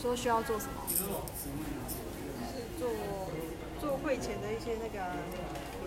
[0.00, 0.82] 说需要做什么？
[0.88, 2.88] 是做
[3.80, 5.04] 做会前的一些那个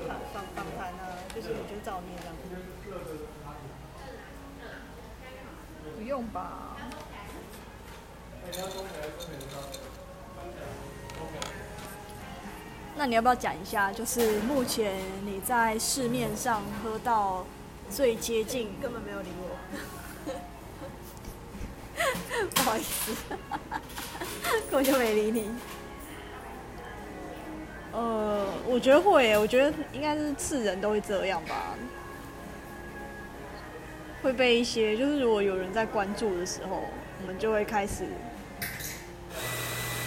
[0.08, 2.35] 访访访谈啊，就是你就照念这样。
[5.95, 6.77] 不用吧。
[12.97, 17.45] 那你要不要讲一下，就是目前你在市面上喝到
[17.89, 19.55] 最接近，根本没有理我。
[22.55, 23.11] 不好意思，
[24.69, 25.50] 根本就没理你。
[27.92, 31.75] 呃，我觉得会，我觉得应该是是人都会这样吧，
[34.22, 36.84] 会被一些就是如果有人在关注的时候，
[37.22, 38.06] 我们就会开始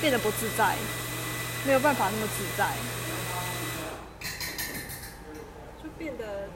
[0.00, 0.76] 变得不自在，
[1.66, 2.68] 没有办法那么自在。
[5.82, 6.48] 就变得，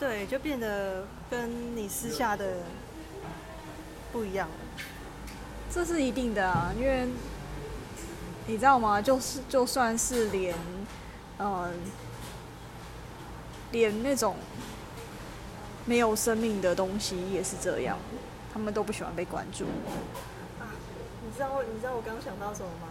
[0.00, 2.56] 对，就变得跟你私下的
[4.12, 4.54] 不一样了。
[5.70, 7.08] 这是一定的啊，因为
[8.46, 9.00] 你知道吗？
[9.00, 10.54] 就是就算是连，
[11.38, 11.70] 呃，
[13.70, 14.36] 连那种
[15.86, 17.96] 没有生命的东西也是这样，
[18.52, 19.64] 他们都不喜欢被关注。
[21.24, 22.88] 你知道你知道我刚刚想到什么吗？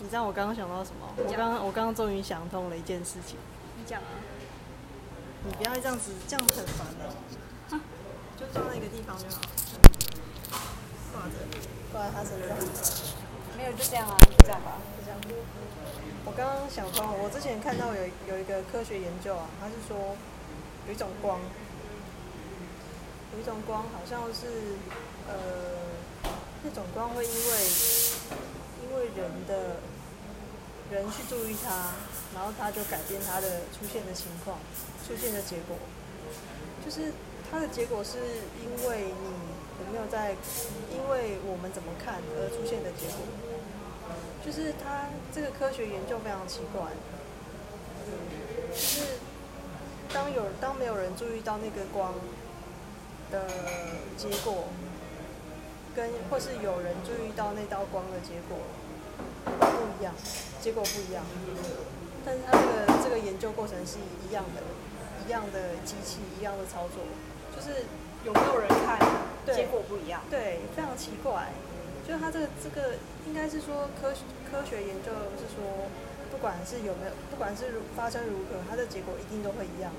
[0.00, 1.06] 你知道我刚刚想到什么？
[1.16, 3.36] 我刚刚我刚刚终于想通了一件事情。
[3.78, 4.10] 你讲啊，
[5.46, 7.14] 你不要这样子，这样子很烦的、
[8.36, 9.40] 就放在一个地方就好。
[11.92, 12.56] 挂，在他身上，
[13.56, 14.78] 没有就这样啊，就这样吧。
[14.96, 15.18] 就这样。
[16.24, 20.16] 我刚刚想说，我之前看到有有一个科学研究啊，他是说
[20.86, 21.40] 有一种光，
[23.34, 24.78] 有一种光好像是
[25.28, 25.34] 呃
[26.62, 27.50] 那种光会因为
[28.82, 29.82] 因为人的
[30.90, 31.92] 人去注意它，
[32.34, 34.58] 然后它就改变它的出现的情况，
[35.06, 35.76] 出现的结果，
[36.84, 37.12] 就是
[37.50, 38.18] 它的结果是
[38.62, 39.28] 因为你
[39.84, 40.36] 有没有在，
[40.90, 43.26] 因为我们怎么看而出现的结果，
[44.44, 46.92] 就是它这个科学研究非常奇怪，
[48.70, 49.18] 就是
[50.12, 52.14] 当有当没有人注意到那个光
[53.30, 53.46] 的
[54.16, 54.68] 结果，
[55.94, 58.58] 跟或是有人注意到那道光的结果
[59.44, 60.14] 不一样，
[60.60, 61.24] 结果不一样。
[62.24, 64.62] 但是它这个这个研究过程是一样的，
[65.26, 67.02] 一样的机器，一样的操作，
[67.54, 67.84] 就是
[68.24, 68.98] 有没有人看？
[69.46, 70.22] 结果不一样。
[70.30, 71.50] 对，非常奇怪。
[72.06, 72.94] 就是它这个这个
[73.26, 75.86] 应该是说科学科学研究是说，
[76.30, 79.92] 不管是有没有，不管是如发生如何，它的结果一定都会一样。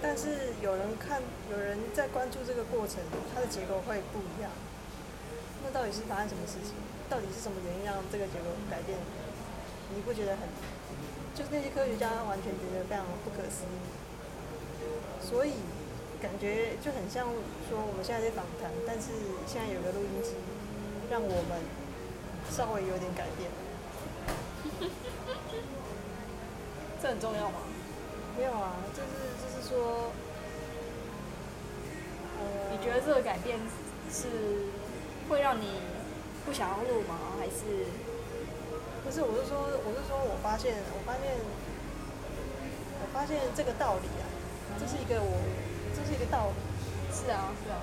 [0.00, 2.98] 但是有人看，有人在关注这个过程，
[3.34, 4.50] 它的结果会不一样。
[5.64, 6.74] 那到底是发生什么事情？
[7.08, 8.98] 到底是什么原因让这个结果改变？
[9.94, 10.48] 你不觉得很？
[11.36, 13.76] 就是那些科学家完全觉得非常不可思议。
[15.20, 15.52] 所以
[16.22, 17.26] 感觉就很像
[17.68, 19.10] 说我们现在在访谈，但是
[19.44, 20.36] 现在有个录音机，
[21.10, 21.58] 让我们
[22.48, 23.50] 稍微有点改变。
[27.02, 27.58] 这很重要吗？
[28.38, 30.12] 没有啊，就是就是说，
[32.38, 33.58] 呃，你觉得这个改变
[34.08, 34.28] 是
[35.28, 35.80] 会让你
[36.46, 37.18] 不想要录吗？
[37.40, 37.90] 还是
[39.04, 39.20] 不是？
[39.20, 41.34] 我是说，我是说我发现，我发现，
[43.02, 44.24] 我发现这个道理啊，
[44.78, 45.34] 这是一个我，
[45.94, 46.54] 这是一个道理。
[47.14, 47.78] 是啊是啊，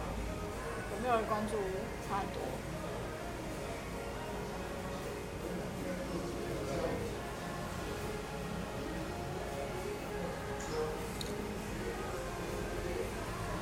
[0.91, 1.55] 有没有人关注
[2.07, 2.41] 差很多？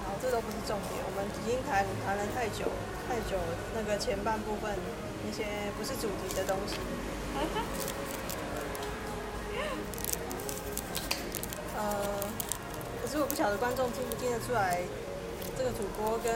[0.03, 2.71] 好，这都不是重点，我们已经谈谈了太久
[3.07, 3.37] 太久，
[3.75, 4.73] 那个前半部分
[5.29, 5.43] 一些
[5.77, 6.79] 不是主题的东西。
[13.25, 14.79] 不晓得观众听不听得出来，
[15.57, 16.33] 这个主播跟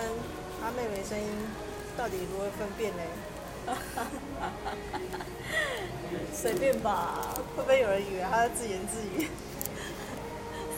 [0.61, 1.25] 阿妹妹声音
[1.97, 3.03] 到底如何分辨呢？
[6.33, 9.27] 随便吧，会不会有人以为他在自言自语？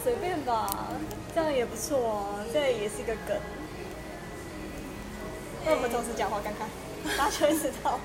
[0.03, 0.89] 随便吧，
[1.33, 3.37] 这样也不错啊，这也是一个梗。
[5.65, 6.67] 那我们同时讲话看看，
[7.17, 7.99] 大家就会知道，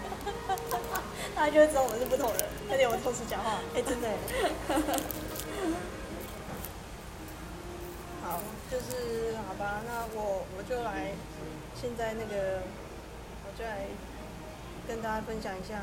[1.34, 2.44] 大家就会知道我们是不同人。
[2.70, 4.16] 而且我们同时讲话，哎、真的耶。
[8.28, 8.40] 好，
[8.70, 11.12] 就是好吧，那我我就来，
[11.74, 12.60] 现在那个，
[13.46, 13.86] 我就来
[14.86, 15.80] 跟大家分享一下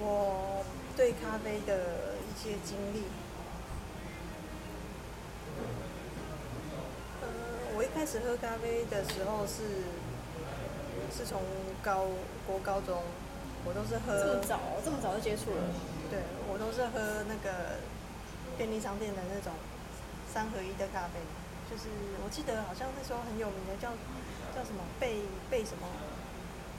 [0.00, 0.64] 我
[0.96, 3.04] 对咖啡的一些经历。
[7.22, 7.28] 呃，
[7.76, 9.62] 我一开始喝咖啡的时候是
[11.16, 11.40] 是从
[11.84, 12.06] 高
[12.48, 13.00] 国高中，
[13.64, 15.70] 我都是喝这么早，这么早就接触了。
[16.10, 16.18] 对，
[16.50, 17.78] 我都是喝那个
[18.58, 19.52] 便利商店的那种
[20.34, 21.22] 三合一的咖啡。
[21.70, 21.88] 就是
[22.22, 23.88] 我记得好像那时候很有名的叫
[24.50, 25.86] 叫什么贝贝什么，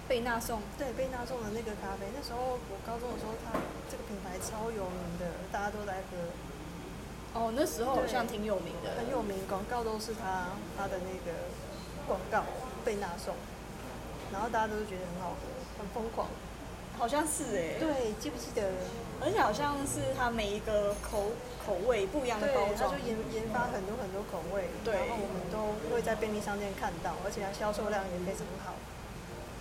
[0.07, 3.57] 贝纳颂，对贝纳颂的那个咖啡，那时候我高中的时候，它
[3.89, 6.19] 这个品牌超有名的，大家都在喝，
[7.33, 11.49] 哦，那时候好像挺有名的，很有名，广告都是它它的那个
[12.05, 12.45] 广告
[12.85, 13.33] 贝纳颂，
[14.31, 15.49] 然后大家都觉得很好喝，
[15.79, 16.29] 很疯狂。
[16.97, 18.63] 好像是哎、对，记不记得？
[19.21, 21.31] 而且好像是它每一个口
[21.65, 28.75] 口味不一样的对，包装他就，研研发很多很多口味，对然后我们都会在便利商店看到，而且它销售量也非常好。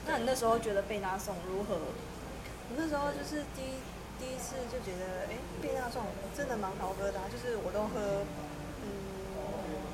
[0.07, 1.75] 那你那时候觉得贝纳颂如何？
[1.75, 3.79] 我那时候就是第一
[4.19, 6.03] 第一次就觉得，哎，贝纳颂
[6.37, 8.27] 真的蛮好喝的、啊，就是我都喝，
[8.83, 8.89] 嗯，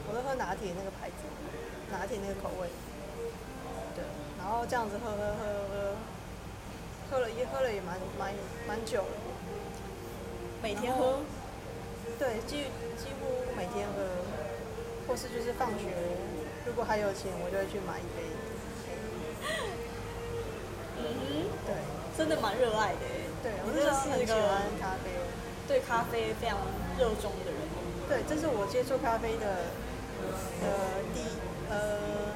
[0.08, 1.28] 我都喝拿铁那个牌子，
[1.92, 2.66] 拿铁那个口味，
[3.94, 4.02] 对，
[4.40, 5.89] 然后这样子喝喝喝喝，
[7.10, 8.32] 喝了也喝了也蛮蛮
[8.68, 9.14] 蛮久了，
[10.62, 11.18] 每天喝？
[12.18, 12.64] 对，几
[12.96, 14.02] 几乎每天喝，
[15.08, 15.90] 或是就是放学，
[16.66, 18.22] 如果还有钱，我就会去买一杯，
[20.98, 21.74] 嗯哼，对，
[22.16, 23.26] 真的蛮热爱的哎。
[23.42, 25.10] 对，我真的是很喜欢咖啡。
[25.66, 26.58] 对咖啡非常
[26.98, 27.60] 热衷的人。
[28.08, 29.72] 对，这是我接触咖啡的
[30.60, 31.22] 呃第
[31.70, 32.34] 呃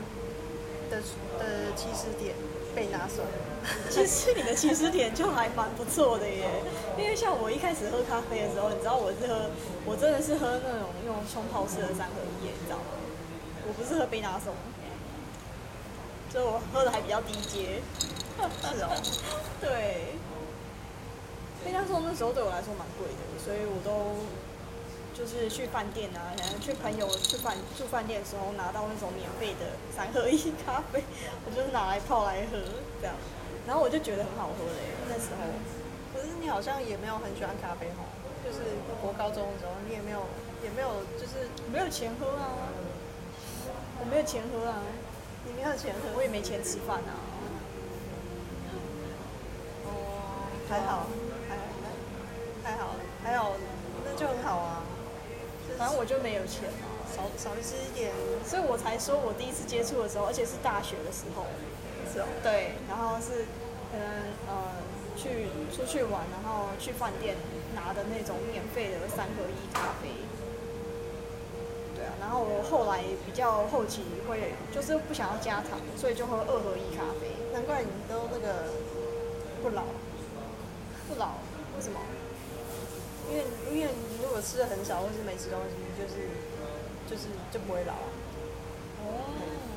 [0.89, 1.03] 的
[1.39, 2.35] 的起始点，
[2.75, 3.25] 贝纳颂。
[3.89, 6.45] 其实你的起始点就还蛮不错的耶，
[6.99, 9.49] 因为像我一开始喝咖啡的时候，你知道我是喝，
[9.87, 12.85] 我真的是喝那种用冲泡式的三合一，你知道吗？
[13.67, 14.53] 我不是喝贝纳颂，
[16.31, 17.81] 所以我喝的还比较低阶。
[18.37, 18.91] 是哦，
[19.61, 20.13] 对，
[21.65, 24.21] 贝纳颂那时候对我来说蛮贵的，所以我都
[25.15, 31.05] 就是去饭店啊，然后去朋友去饭住饭店的时候拿到那种免费的三合一咖啡，
[31.47, 32.59] 我就是拿来泡来喝
[33.01, 33.15] 这样，
[33.67, 35.47] 然后我就觉得很好喝嘞，那时候。
[36.13, 38.03] 可是你好像也没有很喜欢咖啡哈，
[38.45, 38.59] 就是
[39.03, 40.27] 我高中的时候，你也没有
[40.63, 42.71] 也没有就是没有钱喝啊，
[43.99, 44.83] 我没有钱喝啊，
[45.47, 47.15] 你没有钱喝，我也没钱吃饭啊。
[49.87, 51.07] 哦，还好，
[51.49, 52.95] 还还还好，
[53.25, 53.53] 还好，
[54.05, 54.74] 那就很好啊。
[55.89, 58.13] 正我就没有钱啊，少少吃一点，
[58.45, 61.47] 所以我才说我第一次接触的时候，而且是大学的时候，
[62.13, 63.45] 是哦，对，然后是
[63.91, 64.07] 可能
[64.47, 64.81] 呃
[65.17, 67.37] 去出去玩，然后去饭店
[67.75, 70.09] 拿的那种免费的三合一咖啡。
[71.95, 77.31] 对啊，然后我后来比较后期会就是不想要加糖，所以就喝二合一咖啡。
[77.53, 78.71] 难怪你都那个
[79.63, 79.85] 不老。
[81.07, 81.37] 不老，
[81.77, 82.01] 为什么？
[83.35, 86.15] 因为因为你如果吃的很少，或是没吃东西，就是
[87.11, 88.07] 就是就不会老啊。
[89.03, 89.27] 哦，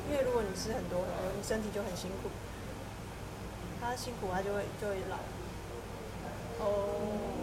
[0.08, 2.30] 因为如果你吃很多很多，你身体就很辛苦，
[3.80, 5.18] 他辛苦他就会就会老。
[6.60, 6.70] 哦，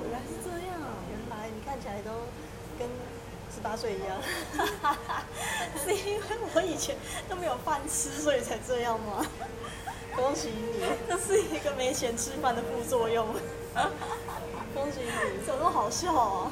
[0.03, 0.79] 原来是这样。
[1.11, 2.11] 原来你看起来都
[2.79, 2.87] 跟
[3.53, 4.15] 十八岁一样。
[5.83, 6.21] 是因为
[6.53, 6.95] 我以前
[7.27, 9.25] 都没有饭吃，所以才这样吗？
[10.15, 10.79] 恭喜你，
[11.09, 13.27] 这是一个没钱吃饭的副作用。
[14.85, 16.51] 恭喜你，怎么那么好笑啊？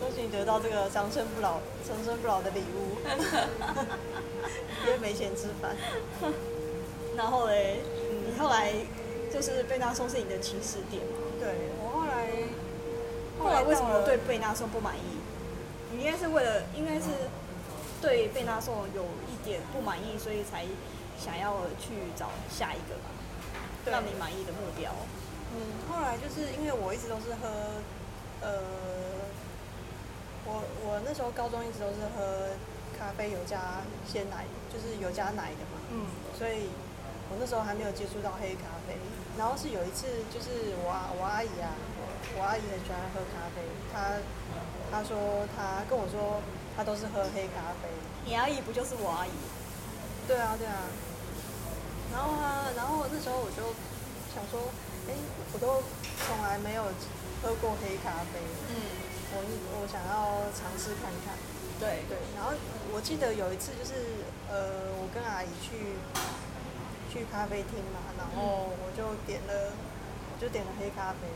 [0.00, 2.96] 恭喜你得到这个长生不老、长生不老的礼物。
[4.86, 5.76] 因为没钱吃饭。
[7.14, 7.82] 然后嘞，
[8.26, 8.72] 你后来
[9.30, 11.18] 就是贝纳颂是你的起始点吗？
[11.38, 12.32] 对我后来，
[13.38, 15.18] 后来为什么对贝纳颂不满意？
[15.92, 17.10] 你应该是为了，应该是
[18.00, 20.64] 对贝纳颂有一点不满意，所以才
[21.18, 23.10] 想要去找下一个吧，
[23.84, 24.90] 对让你满意的目标。
[25.56, 27.48] 嗯，后来就是因为我一直都是喝，
[28.44, 28.60] 呃，
[30.44, 32.52] 我我那时候高中一直都是喝
[32.98, 36.04] 咖啡有加鲜奶，就是有加奶的嘛，嗯，
[36.36, 36.68] 所以
[37.32, 39.00] 我那时候还没有接触到黑咖啡。
[39.38, 41.72] 然后是有一次，就是我阿我阿姨啊，
[42.36, 43.60] 我阿姨很喜欢喝咖啡，
[43.92, 44.16] 她
[44.92, 46.40] 她说她跟我说
[46.76, 47.88] 她都是喝黑咖啡，
[48.24, 49.32] 你阿姨不就是我阿姨？
[50.26, 50.88] 对啊，对啊。
[52.12, 53.60] 然后她，然后那时候我就
[54.32, 54.72] 想说，
[55.08, 55.14] 哎，
[55.52, 55.82] 我都
[56.26, 56.84] 从来没有
[57.42, 58.74] 喝过黑咖啡，嗯，
[59.32, 59.38] 我
[59.80, 61.34] 我想要尝试看看。
[61.78, 62.56] 对对，然后
[62.90, 66.00] 我记得有一次就是，呃，我跟阿姨去
[67.12, 69.76] 去咖啡厅嘛，然后我就点了，
[70.32, 71.28] 我就点了黑咖啡，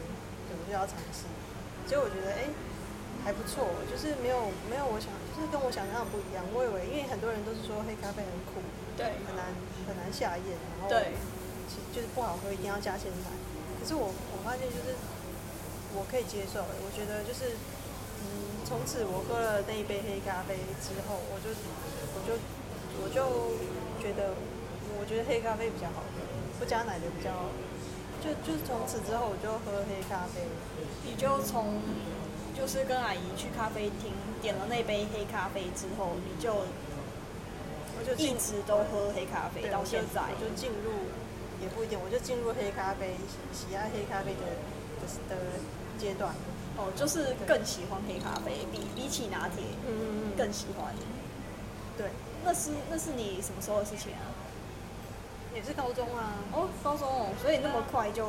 [0.49, 1.29] 对，我就要尝试。
[1.87, 2.49] 结果我觉得，哎，
[3.21, 6.41] 还不错，就是没有没有我想，就是跟我想象的不一样。
[6.57, 8.65] 我以为，因为很多人都是说黑咖啡很苦，
[8.97, 9.53] 对很难
[9.85, 11.13] 很难下咽，然后对
[11.69, 13.29] 其就是不好喝，一定要加鲜奶。
[13.81, 14.95] 可是我我发现就是
[15.97, 17.57] 我可以接受，我觉得就是
[18.21, 21.49] 嗯，从此我喝了那一杯黑咖啡之后，我就
[22.15, 22.37] 我就
[23.03, 23.57] 我就
[23.99, 24.37] 觉得
[25.01, 26.21] 我觉得黑咖啡比较好喝，
[26.61, 27.31] 不加奶的比较。
[28.21, 30.45] 就就从此之后我就喝黑咖啡，
[31.07, 31.81] 你就从
[32.55, 40.21] 就就是跟阿姨去咖啡厅点了那杯黑咖啡之后，你就我就一直都喝黑咖啡到现在。
[40.21, 41.09] 我就进入
[41.61, 43.17] 也不一定，我就进入黑咖啡
[43.53, 44.45] 喜爱黑咖啡的
[45.01, 45.37] 的的
[45.99, 46.35] 阶段。
[46.77, 50.95] 哦，就是更喜欢黑咖啡，比比起拿铁嗯嗯嗯，更喜欢。
[51.99, 52.09] 对，
[52.45, 54.25] 那是那是你什么时候的事情啊？
[55.55, 56.41] 也是高中啊。
[56.53, 58.25] 哦，高中哦，所以那么快就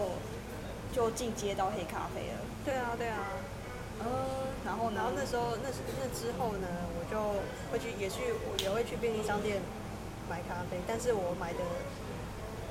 [0.92, 2.40] 就进阶到黑咖啡了。
[2.66, 3.20] 对啊对啊。
[4.04, 4.10] 嗯，
[4.66, 4.92] 然后？
[4.92, 5.70] 然后那时候那
[6.02, 7.16] 那之后呢，我就
[7.72, 9.62] 会去也去我也会去便利商店
[10.28, 11.60] 买咖啡，但是我买的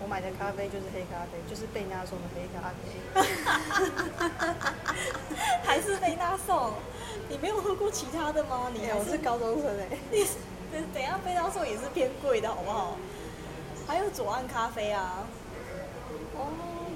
[0.02, 2.76] 我买的咖啡就是黑咖啡，就是贝纳颂的黑咖啡。
[5.62, 6.72] 还是贝纳颂，
[7.28, 8.70] 你没有喝过其他的吗？
[8.72, 10.24] 你我是高中生哎、 你
[10.72, 12.96] 等等下，贝纳颂也是偏贵的，好不好？
[13.86, 15.26] 还有左岸咖啡啊，
[16.36, 16.48] 哦，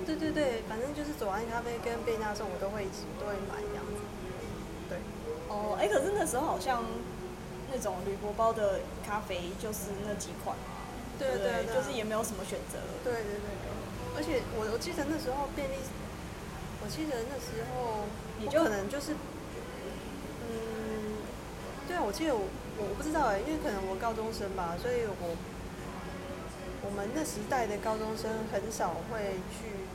[0.06, 2.87] 对对对，反正就是左岸咖啡跟贝纳颂我都会
[3.20, 3.92] 都会买这样子。
[4.88, 4.99] 对，
[5.49, 6.82] 哦，哎，可是那时候好像
[7.73, 10.56] 那种铝箔包的咖啡就是那几款
[11.18, 12.78] 对对对就是也没有什么选择。
[13.02, 13.71] 对对对对，
[14.16, 15.75] 而且我我记得那时候便利，
[16.83, 18.06] 我记得那时候我
[18.38, 19.12] 你就可能就是，
[20.44, 21.23] 嗯，
[21.87, 22.47] 对啊，我记得我
[22.78, 25.37] 我不知道哎，因为可能我高中生吧，所以我
[26.83, 29.87] 我们那时代的高中生很少会去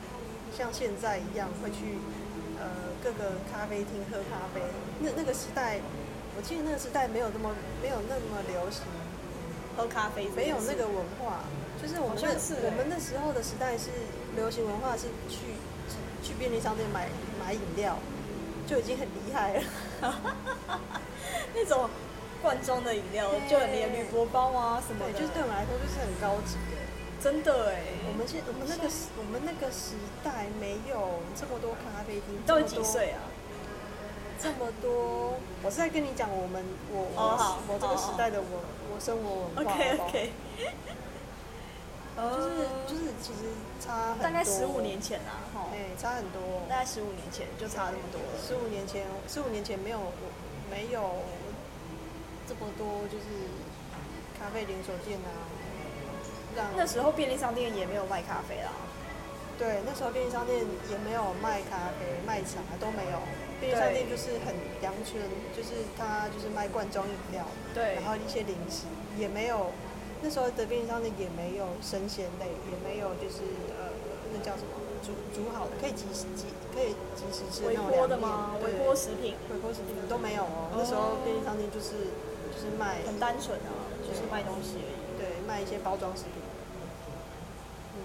[0.56, 2.00] 像现在一样会去
[2.58, 4.62] 呃各个咖啡厅喝咖啡。
[5.00, 5.80] 那那个时代，
[6.36, 8.84] 我记得那个时代没有那么没有那么流行
[9.80, 11.40] 喝咖啡没有那个文化，
[11.82, 13.88] 就是我们我们那时候的时代是
[14.36, 15.56] 流行文化是去
[16.22, 17.08] 去便利商店买
[17.40, 17.98] 买饮料，
[18.68, 19.64] 就已经很厉害了。
[21.56, 21.90] 那种
[22.42, 26.76] 罐装的饮料，对就连铝箔包啊什么，的，就是对我们来说就是很高级的。
[27.24, 27.80] 真的哎。
[28.12, 33.24] 我们现我们那个时我们那个时代没有这么多咖啡厅，你到底几岁啊？
[34.42, 40.32] 这么多，我是在跟你讲我们我我、我这个时代的我我生活文化 OK OK，
[42.16, 42.48] 就是
[42.88, 43.52] 就是其实
[43.84, 48.40] 差很多，大概十五年前啦，哈，哎、差很多，大概十五年前就差那么多了。
[48.40, 50.12] 十五年前，十五年前没有我
[50.72, 51.20] 没有
[52.48, 53.28] 这么多，就是
[54.40, 55.32] 咖啡连锁店啊，
[56.56, 58.72] 让那时候便利商店也没有卖咖啡啦，
[59.60, 63.20] 对那时候便利商店也没有卖咖啡、卖茶都没有，
[63.60, 65.22] 便利商店就是很阳春，
[65.56, 68.88] 就是它就是卖罐装饮料，对然后一些零食
[69.18, 69.72] 也没有，
[70.22, 73.44] 那时候的便利商店也没有生鲜类，也没有就是
[73.78, 73.92] 呃
[74.34, 74.70] 那叫什么
[75.04, 78.56] 煮煮好的可以即时即可以即时吃微那种波的凉面吗？
[78.60, 80.72] 对微波食品微波食品都没有哦。
[80.76, 82.14] 那时候便利商店就是
[82.54, 83.72] 就是卖很单纯啊，
[84.06, 85.00] 就是卖东西而已。
[85.20, 86.40] 对卖一些包装食品。
[87.96, 88.00] 嗯，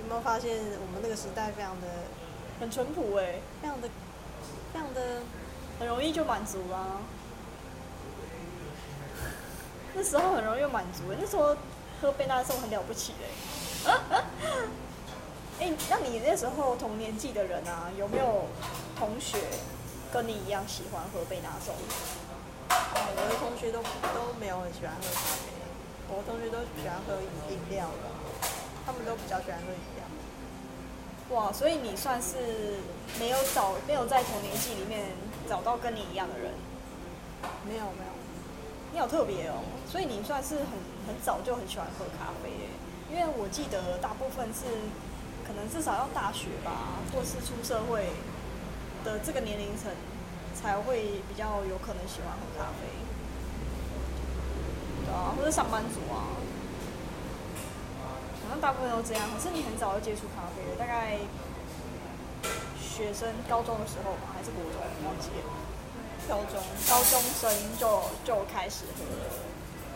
[0.00, 1.86] 有没有发现我们那个时代非常的
[2.60, 3.88] 很淳朴哎、非常的
[4.72, 5.22] 非常的
[5.78, 6.98] 很容易就满足啦。
[9.94, 11.56] 那时候很容易就满足、欸，那时候
[12.00, 13.90] 喝贝纳颂很了不起嘞、
[15.60, 18.46] 哎、 那你那时候同年纪的人啊，有没有
[18.98, 19.38] 同学
[20.12, 21.74] 跟你一样喜欢喝贝纳颂？
[22.70, 22.76] 哦，
[23.16, 25.50] 我的同学都都没有很喜欢喝咖啡，
[26.08, 28.10] 我的同学都喜欢喝饮饮料的，
[28.86, 29.97] 他们都比较喜欢喝饮料。
[31.30, 32.36] 哇，所以你算是
[33.20, 35.04] 没有找没有在同年纪里面
[35.48, 36.52] 找到跟你一样的人，
[37.68, 38.12] 没有没有，
[38.92, 39.60] 你好特别哦。
[39.86, 40.66] 所以你算是很
[41.06, 42.68] 很早就很喜欢喝咖啡耶，
[43.10, 44.64] 因为我记得大部分是
[45.46, 48.08] 可能至少要大学吧，或是出社会
[49.04, 49.92] 的这个年龄层
[50.54, 52.88] 才会比较有可能喜欢喝咖啡，
[55.04, 56.37] 对啊，或者上班族啊，
[58.48, 59.28] 好像大部分都这样。
[59.36, 61.18] 可是你很早就接触咖啡了，大概
[62.80, 65.52] 学生高中的时候吧，还是国中，忘记了。
[66.28, 69.32] 高中高中生就就开始喝了，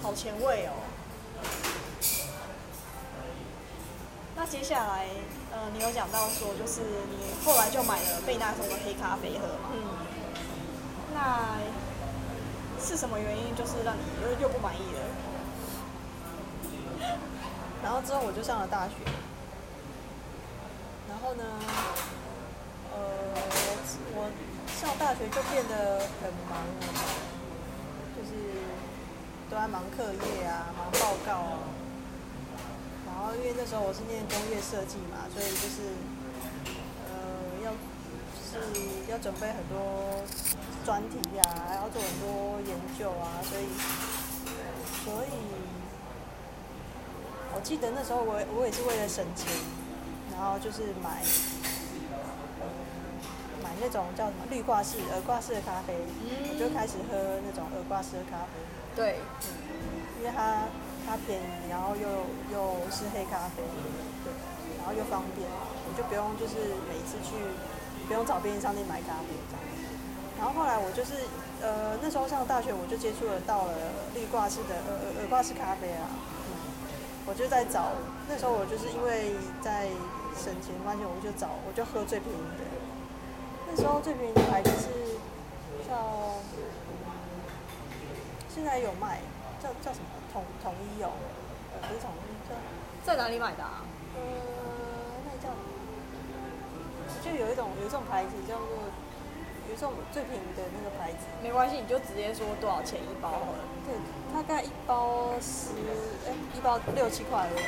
[0.03, 0.73] 好前卫哦。
[4.35, 5.07] 那接下来，
[5.53, 6.81] 呃，你有讲到说，就是
[7.11, 9.71] 你后来就买了贝纳颂的黑咖啡喝嘛？
[9.73, 9.85] 嗯，
[11.13, 11.59] 那
[12.83, 15.01] 是什么原因，就是让你又又不满意了？
[17.83, 18.95] 然后之后我就上了大学，
[21.11, 21.45] 然后呢，
[22.95, 23.03] 呃，
[24.15, 24.31] 我
[24.71, 26.87] 上大学就变得很忙了，
[28.15, 28.31] 就是
[29.51, 31.59] 都在忙课业啊，忙报告啊。
[33.05, 35.91] 然后因为那时候我是念工业设计嘛，所以就是
[37.11, 37.73] 呃要
[38.47, 38.63] 是
[39.11, 40.23] 要准备很多
[40.87, 43.67] 专题呀、还要做很多研究啊，所以
[45.05, 45.62] 所以。
[47.55, 49.53] 我记得那时候我我也是为了省钱，
[50.33, 51.23] 然后就是买
[53.63, 55.93] 买那那种叫什么绿挂式、耳挂式的咖啡，
[56.23, 58.55] 我就开始喝那种耳挂式的咖啡，
[58.95, 59.19] 对，
[60.21, 60.71] 因为它
[61.03, 62.07] 它便宜，然后又
[62.55, 63.67] 又是黑咖啡，
[64.23, 64.31] 对，
[64.79, 65.43] 然后又方便，
[65.91, 67.35] 你就不用就是每一次去
[68.07, 69.63] 不用找便利商店买咖啡这样。
[70.39, 71.27] 然后后来我就是
[71.61, 73.75] 呃那时候上大学我就接触了到了
[74.15, 76.32] 绿挂式的耳耳耳挂式咖啡啊，嗯，
[77.27, 77.93] 我就在找
[78.29, 79.87] 那时候我就是因为在
[80.37, 82.65] 省钱关系，我就找我就喝最便宜的。
[83.71, 84.89] 那时候最便宜的牌子是
[85.89, 86.35] 叫
[88.49, 89.21] 现在有卖，
[89.63, 91.11] 叫叫什么统统一哦，
[91.73, 92.55] 呃不是统一叫
[93.05, 93.85] 在哪里买的啊？
[94.15, 94.21] 呃
[95.25, 95.55] 那叫
[97.25, 98.67] 就有一种有一种牌子叫做
[99.73, 103.97] 有一种最便宜的那个牌子，没关系，你就直接说多少钱一包好了，对，
[104.29, 105.73] 大概一包十
[106.29, 107.65] 哎一包六七块而已。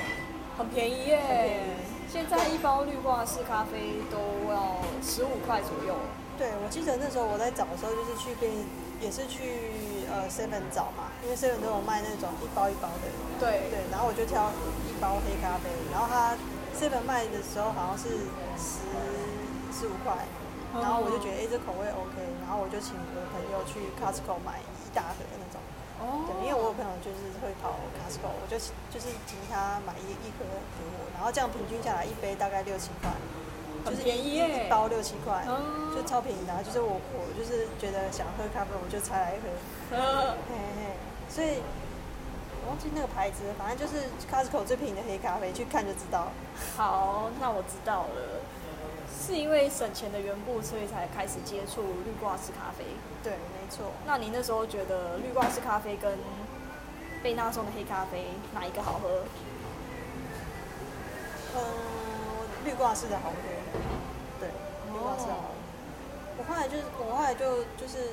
[0.58, 1.64] 很便宜耶。
[2.12, 4.20] 现在一包绿挂式咖啡都
[4.52, 5.96] 要十五块左右。
[6.37, 8.66] 对，我记得那时候我在找的时候，就是去便利，
[9.00, 13.08] 也是去呃 Seven 找嘛，因为 Seven 都有卖那种一包一包的。
[13.40, 14.52] 对对，然后我就挑
[14.87, 16.37] 一包黑咖啡，然后它
[16.76, 18.28] Seven 卖的时候好像是
[18.61, 18.84] 十
[19.73, 20.14] 十五块，
[20.83, 25.61] 然后我就觉得哎、这口味 OK，然后我就请我的朋友去 Costco 买一大盒的那种。
[26.02, 28.59] 哦对，因为我有朋友就是会跑 Costco，我就
[28.90, 30.45] 就是请他买一一盒
[30.76, 33.09] 给我，然后这样平均下来一杯大概六七块，
[33.87, 39.47] 就是很便宜耶一包六七块，哦就超便宜的啊、就是我我就是觉得想喝咖啡，我就才来喝，
[39.97, 40.93] 呃嘿嘿，
[41.31, 41.62] 所以
[42.66, 46.28] 我忘记那个牌子，反正就是 Costco 最便宜的黑咖啡，去看就知道。
[46.76, 48.43] 好，那我知道了。
[49.25, 52.85] 是因为省钱的缘故，所以才开始接触绿挂式咖啡。
[53.23, 53.87] 对，没错。
[54.07, 56.19] 那你那时候觉得绿挂式咖啡跟
[57.23, 59.25] 贝纳颂的黑咖啡哪一个好喝？
[61.57, 61.62] 嗯，
[62.66, 63.37] 绿挂式的好喝，
[64.38, 64.50] 对，
[64.93, 65.54] 绿挂式的好喝。
[66.37, 68.12] 我后来就是，我后来就就是，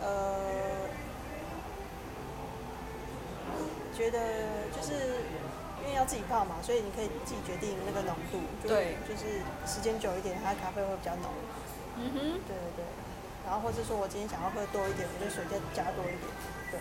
[0.00, 0.88] 呃，
[3.94, 4.18] 觉得
[4.74, 5.18] 就是
[5.82, 8.96] 因为要自己泡嘛，所以你可以自己决定那个浓度，就是对。
[9.08, 11.30] 就是时间久一点，它的咖啡会比较浓。
[11.96, 12.84] 嗯哼，对对对，
[13.44, 16.28] 然后或者说我今天想要喝多一点，我就水再加多一点，
[16.70, 16.80] 对。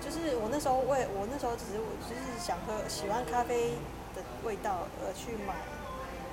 [0.00, 3.76] 就是我那时候为我那时候只是我就是想喝喜欢咖啡
[4.16, 5.52] 的味道而去买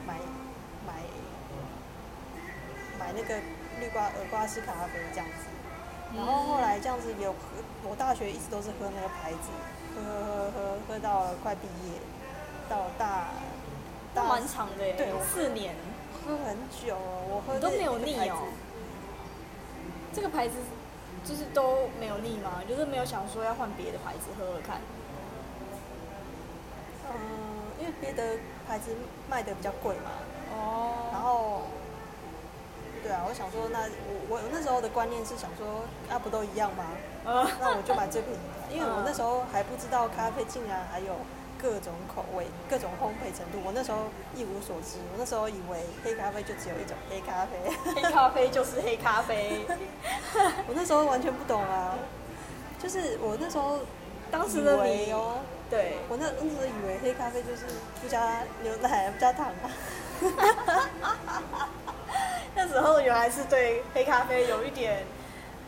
[0.07, 0.15] 买
[0.87, 0.93] 买
[2.97, 3.35] 买那个
[3.81, 5.51] 绿瓜耳瓜式咖啡这样子，
[6.15, 7.37] 然后后来这样子有喝，
[7.83, 9.51] 我大学一直都是喝那个牌子，
[9.95, 11.99] 喝喝喝喝喝到了快毕业，
[12.69, 13.27] 到大
[14.13, 15.75] 那大蛮长的耶，对四年，
[16.25, 18.43] 喝很久哦，我喝都没有腻哦。
[20.13, 20.55] 这个牌子
[21.25, 22.61] 就是都没有腻吗？
[22.67, 24.79] 就是没有想说要换别的牌子喝喝看。
[27.07, 27.17] 嗯，
[27.79, 28.95] 因为别的牌子
[29.29, 30.11] 卖的比较贵嘛，
[30.53, 31.61] 哦然后，
[33.05, 33.85] 对啊，我想说那
[34.27, 36.85] 我我那时候的观念是想说，啊不都一样吗？
[37.23, 41.13] 呃， 那我就买最便宜的，因为我那时候还不知道咖啡竟然还有
[41.61, 47.59] 各种口味、各种烘焙程度，我那时候一无所知，我那时候以为黑咖啡就只有一种黑咖啡，
[47.93, 49.61] 黑 咖啡就是黑咖啡。
[50.65, 51.93] 我那时候完全不懂啊，
[52.81, 53.81] 就是我那时候
[54.31, 55.37] 当时的你哦。
[55.69, 57.65] 对，我那那时候以为黑咖啡就是
[58.01, 59.69] 不加牛奶、不加糖啊。
[62.55, 65.03] 那时候原来是对黑咖啡有一点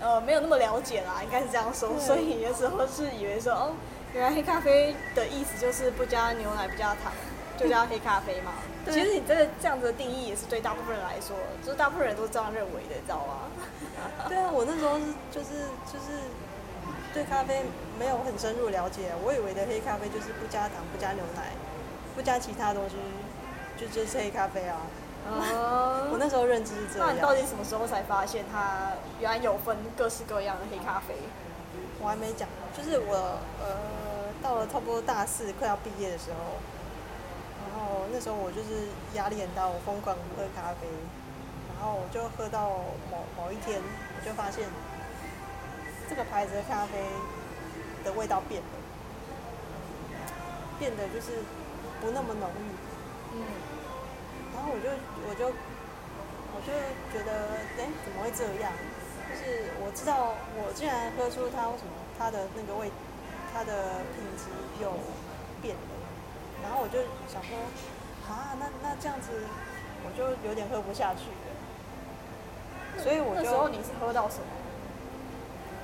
[0.02, 2.00] 呃没有那么了解啦，应该是这样说。
[2.00, 3.74] 所以你那时候是以为说哦，
[4.14, 7.12] 原来黑咖啡的意思就是不加牛奶、不加糖，
[7.60, 8.54] 就叫黑咖啡嘛。
[8.86, 13.52] 对其实你这个这样子的定义也是对大部分人来说，就是大部分人都是这样认为的，你知道吗？
[14.30, 16.24] 对啊，我那时候是就是就是
[17.14, 17.64] 对咖啡
[18.00, 21.52] 没有很深入了解，我以为的黑咖啡就是不加糖、不加牛奶、
[22.16, 22.96] 不加其他东西，
[23.78, 24.78] 就就是黑咖啡啊。
[25.30, 27.08] 哦 我那时候认知是这样。
[27.08, 31.16] 那你到底什么时候才发现它原来有分各式各样的黑咖啡？
[32.00, 33.14] 我还没讲，就是我
[33.60, 36.62] 呃到了差不多大四快要毕业的时候，
[37.66, 40.88] 然后那时候我就是压力很大，我疯狂喝咖啡，
[41.74, 42.70] 然后我就喝到
[43.10, 44.64] 某某一天，我就发现
[46.08, 47.02] 这个牌子的咖啡
[48.06, 48.78] 的味道变了，
[50.80, 51.42] 变得就是
[52.00, 53.42] 不那么浓郁，嗯，
[54.58, 54.90] 然后我就
[55.30, 56.74] 我就我就
[57.14, 58.74] 觉得，哎、怎么会这样？
[59.30, 62.90] 就是我知道，我竟然喝出它为什么它的那个味，
[63.54, 64.50] 它的品质
[64.82, 64.98] 有
[65.62, 65.94] 变了，
[66.64, 66.98] 然后我就
[67.30, 67.54] 想说，
[68.26, 69.30] 啊，那那这样子，
[70.02, 71.48] 我就有点喝不下去了。
[72.98, 74.50] 所以我就那时候你是喝到什么？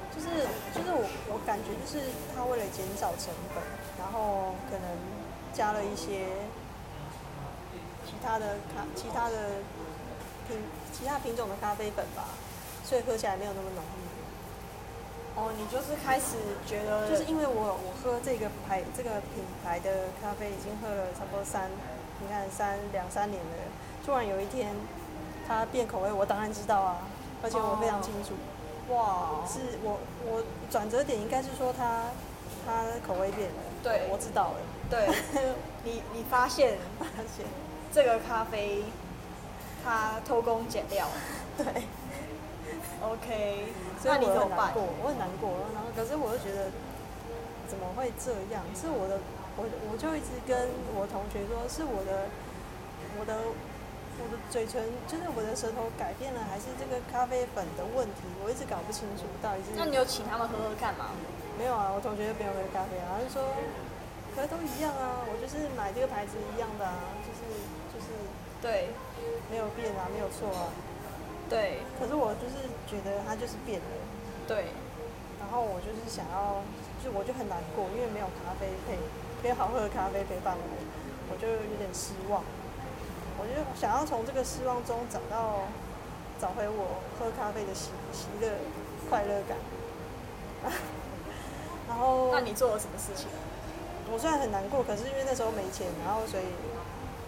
[0.10, 3.62] 就是就是我我感觉就是他为了减少成本，
[4.00, 4.88] 然后可能
[5.54, 6.63] 加了一些其
[8.24, 9.60] 他的咖其他的
[10.48, 10.58] 品
[10.94, 12.30] 其他品种的咖啡粉吧，
[12.86, 14.02] 所以喝起来没有那么浓郁。
[15.36, 21.70] 哦，你就是开始觉得，就是因为我我喝这个牌这个品牌的咖啡已经喝了差不多三，
[22.22, 23.52] 你看三两三年了，
[24.06, 24.76] 突然有一天
[25.48, 26.98] 它变口味，我当然知道啊，
[27.42, 28.34] 而且我非常清楚。
[28.94, 32.12] 哇，是我我转折点应该是说它
[32.64, 34.08] 它口味变了，对。
[34.12, 35.10] 我知道了，对，
[35.84, 37.44] 你你发现发现
[37.94, 38.84] 这个咖啡
[39.84, 41.08] 它偷工减料
[41.56, 41.66] 对
[43.02, 43.68] ，，OK，
[44.02, 44.74] 所以那你怎么办？
[44.74, 46.72] 我很难过，我很难过，然后可是我又觉得
[47.70, 48.66] 怎么会这样？
[48.74, 49.20] 是我的，
[49.56, 52.26] 我我就一直跟我同学说，是我的
[53.20, 53.38] 我的
[54.18, 58.26] 我的嘴唇，就是我的舌头改变了，还是这个咖啡粉的问题？
[58.42, 59.78] 我一直搞不清楚到底是。
[59.78, 61.14] 那你有请他们喝喝看吗？
[61.60, 61.94] 没有啊？
[61.94, 63.54] 我同学就没有喝咖啡啊，他就说，
[64.34, 67.46] 可是都一样啊，我就是买这个牌子一样的啊，就是
[68.64, 68.88] 对
[69.52, 70.72] 没有变啊，没有错啊。
[71.52, 73.86] 对可是我就是觉得他就是变了。
[74.48, 74.72] 对，
[75.38, 76.64] 然后我就是想要，
[77.04, 78.98] 就我就很难过，因为没有咖啡配，
[79.44, 80.64] 没有好喝的咖啡陪伴我，
[81.30, 82.42] 我就有点失望。
[83.38, 85.68] 我就想要从这个失望中找到，
[86.40, 88.48] 找回我喝咖啡的喜喜乐、
[89.10, 89.58] 快乐感。
[91.90, 93.28] 然后，那你做了什么事情？
[94.12, 96.44] 我虽然很难过，可是因为那时候没钱，然后所以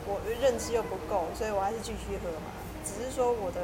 [0.05, 2.51] 我认知又不够，所以我还是继续喝嘛。
[2.85, 3.59] 只是说我的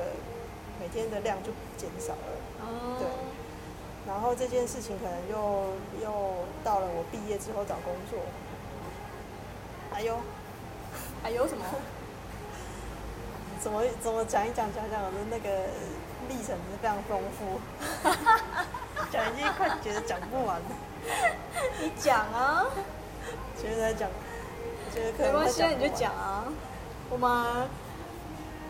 [0.80, 2.30] 每天的量就减少了。
[2.62, 2.98] 哦。
[3.00, 3.08] 对。
[4.08, 8.20] 然后这件事情可能又又到了我毕业之后找工作，
[9.94, 10.18] 哎呦，
[11.24, 11.64] 哎呦什么？
[13.62, 15.68] 怎么怎么讲一讲讲讲我的那个
[16.28, 17.62] 历程是非常丰富，
[19.14, 20.66] 讲已经快觉得讲不完了，
[21.80, 22.66] 你讲啊，
[23.62, 24.10] 觉得在讲，
[24.94, 26.46] 觉得可能没关系你就讲啊，
[27.10, 27.68] 我们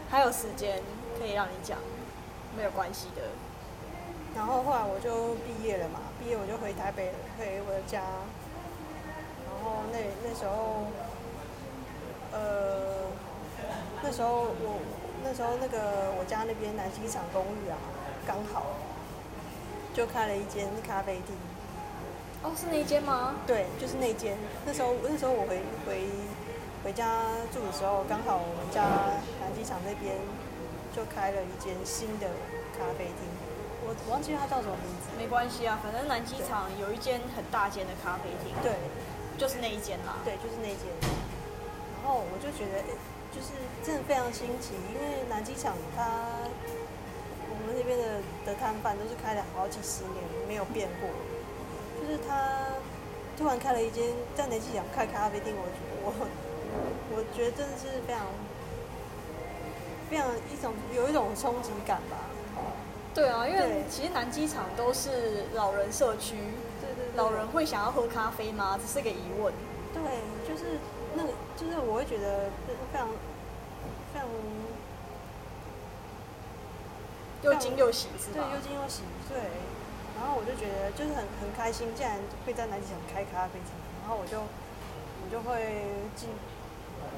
[0.09, 0.81] 还有时间
[1.17, 1.77] 可以让你讲，
[2.55, 3.21] 没有关系的。
[4.35, 8.01] 然后后来我就毕业了嘛，毕业我就回台北，回我的家。
[9.45, 10.87] 然后那那时候，
[12.31, 13.09] 呃，
[14.01, 14.79] 那时候我
[15.23, 17.77] 那时候那个我家那边南机场公寓啊，
[18.25, 18.77] 刚好
[19.93, 21.35] 就开了一间咖啡厅。
[22.43, 23.35] 哦，是那一间吗？
[23.45, 24.35] 对，就是那间。
[24.65, 26.09] 那时候那时候我回回
[26.83, 27.21] 回家
[27.53, 28.81] 住的时候，刚好我们家
[29.39, 30.17] 南机场那边
[30.95, 32.25] 就开了一间新的
[32.73, 33.29] 咖啡厅。
[33.85, 35.13] 我我忘记它叫什么名字。
[35.17, 38.73] 没关系啊，反正南机场有一间很大间的咖啡厅，对，
[39.37, 40.17] 就是那一间啦。
[40.25, 40.89] 对，就是那间。
[42.01, 42.97] 然后我就觉得，诶
[43.29, 43.53] 就是
[43.85, 46.09] 真的非常新奇，因为南机场它
[47.49, 51.05] 我们那边的的摊贩都是开了好几十年没有变过，
[52.11, 52.35] 就是他
[53.37, 54.03] 突然开了一间
[54.35, 55.63] 在南机场开咖啡厅，我
[56.03, 56.27] 我
[57.15, 58.25] 我觉得真的是非常
[60.09, 62.17] 非常一种有一种冲击感吧。
[63.13, 66.35] 对啊，因为其实南机场都是老人社区，
[66.81, 68.77] 对对对老人会想要喝咖啡吗？
[68.77, 69.53] 这是个疑问。
[69.93, 70.03] 对，
[70.45, 70.77] 就是
[71.15, 73.07] 那个，就是我会觉得非常
[74.13, 74.27] 非常
[77.43, 79.39] 又惊又喜是对，又惊又喜，对。
[80.21, 85.81] 然后我就觉得就是很很开心，竟然会在南机场开咖啡厅，然后我就我就会
[86.15, 86.29] 进，
[87.01, 87.17] 嗯，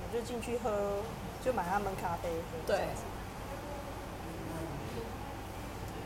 [0.00, 1.02] 我就进去喝，
[1.44, 2.56] 就买他们咖啡喝。
[2.66, 2.88] 对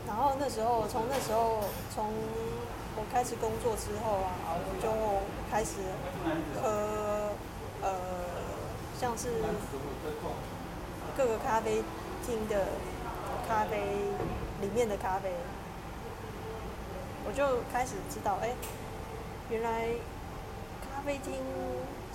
[0.05, 1.63] 然后那时候，从那时候，
[1.95, 2.11] 从
[2.97, 4.91] 我开始工作之后啊，我就
[5.49, 5.79] 开始
[6.61, 7.31] 喝，
[7.81, 7.95] 呃，
[8.99, 9.29] 像是
[11.15, 11.81] 各个咖啡
[12.25, 12.67] 厅的
[13.51, 13.75] 咖啡
[14.61, 15.29] 里面的咖啡，
[17.27, 18.55] 我就开始知道，哎、
[19.49, 19.89] 原来
[20.79, 21.33] 咖啡厅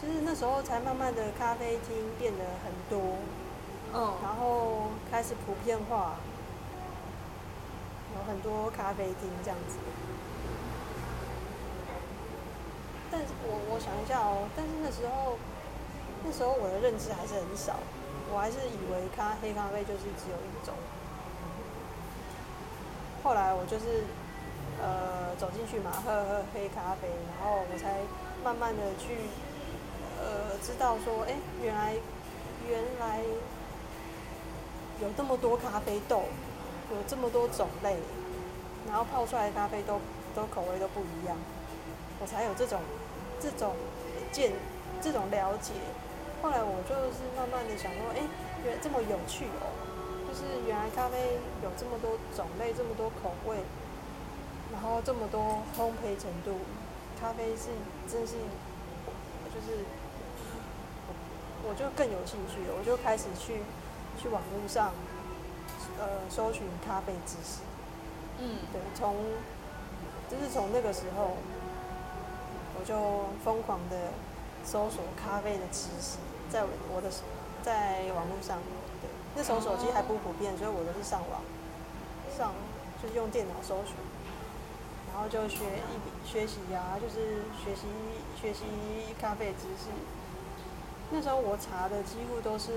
[0.00, 3.18] 就是那时候才慢慢的咖啡厅变得很多，
[3.92, 6.16] 嗯，然后开始普遍化，
[8.16, 9.76] 有很多咖啡厅这样子。
[13.12, 15.36] 但是我我想一下哦，但是那时候
[16.24, 17.74] 那时候我的认知还是很少，
[18.32, 20.72] 我还是以为咖黑咖啡就是只有一种。
[23.26, 24.04] 后来我就是
[24.80, 27.98] 呃走进去嘛，喝喝黑咖啡，然后我才
[28.44, 29.18] 慢慢的去
[30.22, 31.94] 呃知道说，哎、原来
[32.70, 33.18] 原来
[35.02, 36.22] 有这么多咖啡豆，
[36.92, 37.96] 有这么多种类，
[38.86, 39.98] 然后泡出来的咖啡都
[40.32, 41.36] 都口味都不一样，
[42.20, 42.78] 我才有这种
[43.40, 43.74] 这种
[44.30, 44.52] 见
[45.02, 45.72] 这种了解。
[46.40, 48.22] 后来我就是慢慢的想说，哎、
[48.62, 49.66] 原来这么有趣哦，
[50.36, 53.56] 就是原来咖啡有这么多种类，这么多口味，
[54.70, 56.60] 然后这么多烘焙程度，
[57.18, 57.70] 咖啡是
[58.06, 58.34] 真是
[59.48, 59.82] 就是
[61.66, 63.62] 我就更有兴趣了，我就开始去
[64.20, 64.92] 去网络上
[65.98, 67.62] 呃搜寻咖啡知识。
[68.38, 69.16] 嗯，对，从
[70.30, 71.38] 就是从那个时候，
[72.78, 74.12] 我就疯狂的
[74.62, 76.18] 搜索咖啡的知识，
[76.50, 77.08] 在我我的
[77.62, 78.75] 在网络上，对，
[79.36, 81.42] 那时候手机还不普遍，所以我都是上网
[82.36, 82.54] 上
[83.02, 83.94] 就是用电脑搜寻，
[85.12, 87.82] 然后就学一笔学习呀、就是学习
[88.40, 88.64] 学习
[89.20, 89.90] 咖啡知识。
[91.10, 92.72] 那时候我查的几乎都是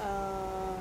[0.00, 0.76] 呃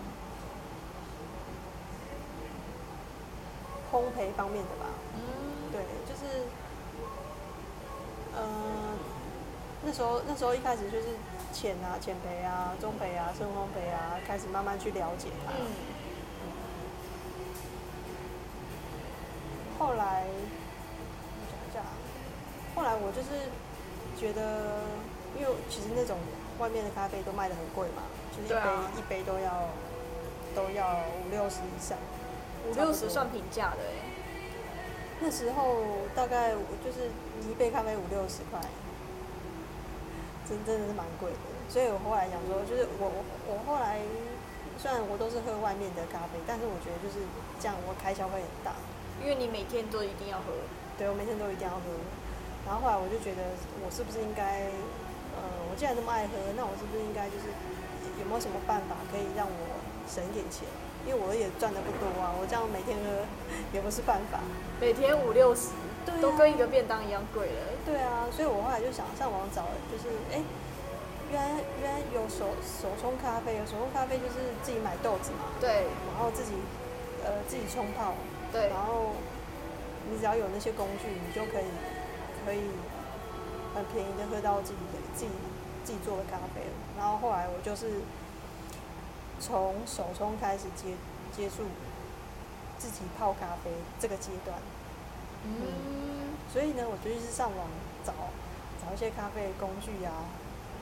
[3.92, 4.86] 烘焙方面的吧，
[5.16, 6.44] 嗯，对，就是，
[8.36, 8.44] 呃，
[9.86, 11.06] 那时候那时候一开始就是
[11.54, 15.54] 浅啊、浅焙啊、中焙啊、深烘焙啊，开始慢慢去了解它。
[15.54, 15.62] 嗯，
[19.78, 21.82] 后来，我想一下，
[22.76, 23.30] 后来我就是
[24.19, 24.82] 觉得，
[25.39, 26.17] 因为其实那种
[26.58, 28.02] 外面的咖啡都卖的很贵嘛，
[28.36, 29.69] 就是一杯、啊一杯都要
[30.56, 31.95] 都要五六十以上。
[32.67, 34.10] 五六十算平价的哎。
[35.21, 35.78] 那时候
[36.15, 37.12] 大概我就是
[37.48, 38.60] 一杯咖啡五六十块，
[40.47, 41.45] 真真的是蛮贵的。
[41.67, 43.99] 所以我后来想说，就是我我我后来
[44.77, 47.25] 虽然我都是喝外面的咖啡，但是我觉得就是
[47.60, 48.71] 这样，我开销会很大。
[49.19, 50.53] 因为你每天都一定要喝。
[50.97, 51.88] 对我每天都一定要喝。
[52.65, 53.41] 然后后来我就觉得，
[53.84, 54.71] 我是不是应该，
[55.36, 57.49] 呃，我既然这么爱喝，那我是不是应该就是
[58.17, 59.62] 有没有什么办法可以让我
[60.08, 60.67] 省一点钱？
[61.05, 63.21] 因为我也赚的不多啊，我这样每天喝
[63.71, 64.41] 也不是办法。
[64.81, 65.69] 每天五六十，
[66.06, 67.62] 对啊都跟一个便当一样贵了。
[67.86, 70.41] 对啊，所以我后来就想上网找，就是哎、
[71.32, 71.50] 原来
[71.82, 76.54] 原来有手手冲咖啡，有手冲咖啡就是自己买豆子嘛，对然后自己
[77.24, 78.13] 呃自己冲泡，
[78.52, 79.13] 对然后
[80.10, 81.65] 你只要有那些工具，你就可以
[82.46, 82.62] 可以
[83.74, 85.32] 很便宜的喝到自己的自己
[85.84, 86.74] 自己做的咖啡了。
[86.98, 88.02] 然后后来我就是
[89.39, 90.94] 从手冲开始接
[91.36, 91.63] 接触
[92.78, 94.58] 自己泡咖啡这个阶段。
[95.45, 97.67] 嗯，所以呢，我就一直上网
[98.03, 98.13] 找
[98.81, 100.25] 找一些咖啡工具啊，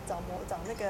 [0.08, 0.88] 找模找那个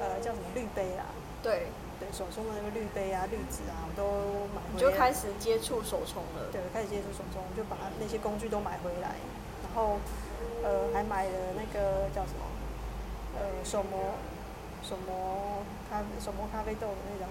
[0.00, 1.06] 呃叫什么滤杯啊，
[1.42, 1.66] 对，
[1.98, 4.74] 对手冲的那个滤杯啊、滤纸啊，我都买回来。
[4.74, 6.50] 你就开始接触手冲了。
[6.52, 9.16] 对，开始接触手冲，就把那些工具都买回来，
[9.62, 9.98] 然后
[10.62, 12.46] 呃还买了那个叫什么
[13.34, 14.14] 呃手磨
[14.82, 17.28] 手磨咖手磨咖啡豆的那种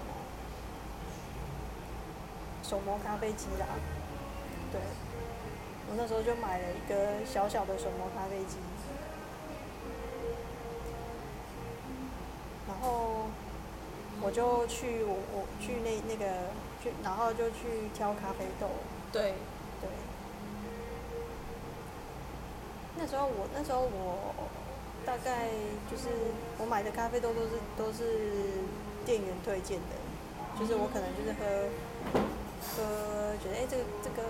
[2.62, 3.66] 手磨咖啡机啦，
[4.70, 4.80] 对。
[5.88, 8.56] 我那时候就买了一个小小的手磨咖啡机，
[12.66, 13.26] 然后
[14.20, 16.50] 我就去我我去那那个
[16.82, 18.68] 去，然后就去挑咖啡豆，
[19.12, 19.34] 对，
[19.80, 19.88] 对。
[22.98, 24.48] 那时候我那时候我
[25.04, 25.48] 大概
[25.90, 26.08] 就是
[26.58, 28.64] 我买的咖啡豆都是都是
[29.04, 29.94] 店员推荐的，
[30.58, 31.68] 就是我可能就是喝
[32.74, 34.22] 喝觉得哎、这个这个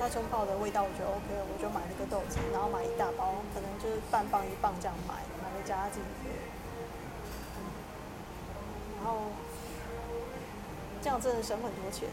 [0.00, 5.12] 它冲泡的味道我觉得 OK 了，我就买那个豆子，然后买一大包，可能就是半磅一磅这样买，
[5.44, 6.32] 买回家自己喝。
[8.96, 9.28] 然后
[11.02, 12.08] 这样真的省很多钱。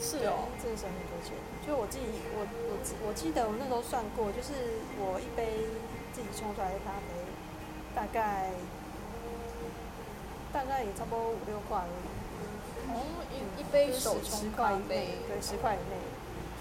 [0.00, 0.48] 是哦。
[0.56, 1.36] 真的省很多钱。
[1.60, 5.68] 就我自己，我我我记得我那时候算过，就是我一杯
[6.16, 7.12] 自己冲出来的咖啡，
[7.94, 8.56] 大概
[10.50, 12.00] 大概也差不多五六块而已。
[12.88, 16.00] 哦，一一杯就是手冲十块以咖啡内，，对，十块以内。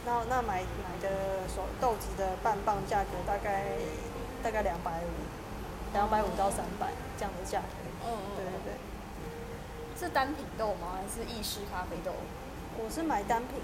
[0.03, 3.65] 那那买买的手豆子的半磅价格大概
[4.41, 5.13] 大概两百五，
[5.93, 7.77] 两百五到三百这样的价格。
[8.03, 8.73] 嗯嗯，对对对，
[9.99, 10.97] 是单品豆吗？
[10.97, 12.11] 还是意式咖啡豆？
[12.81, 13.61] 我是买单品，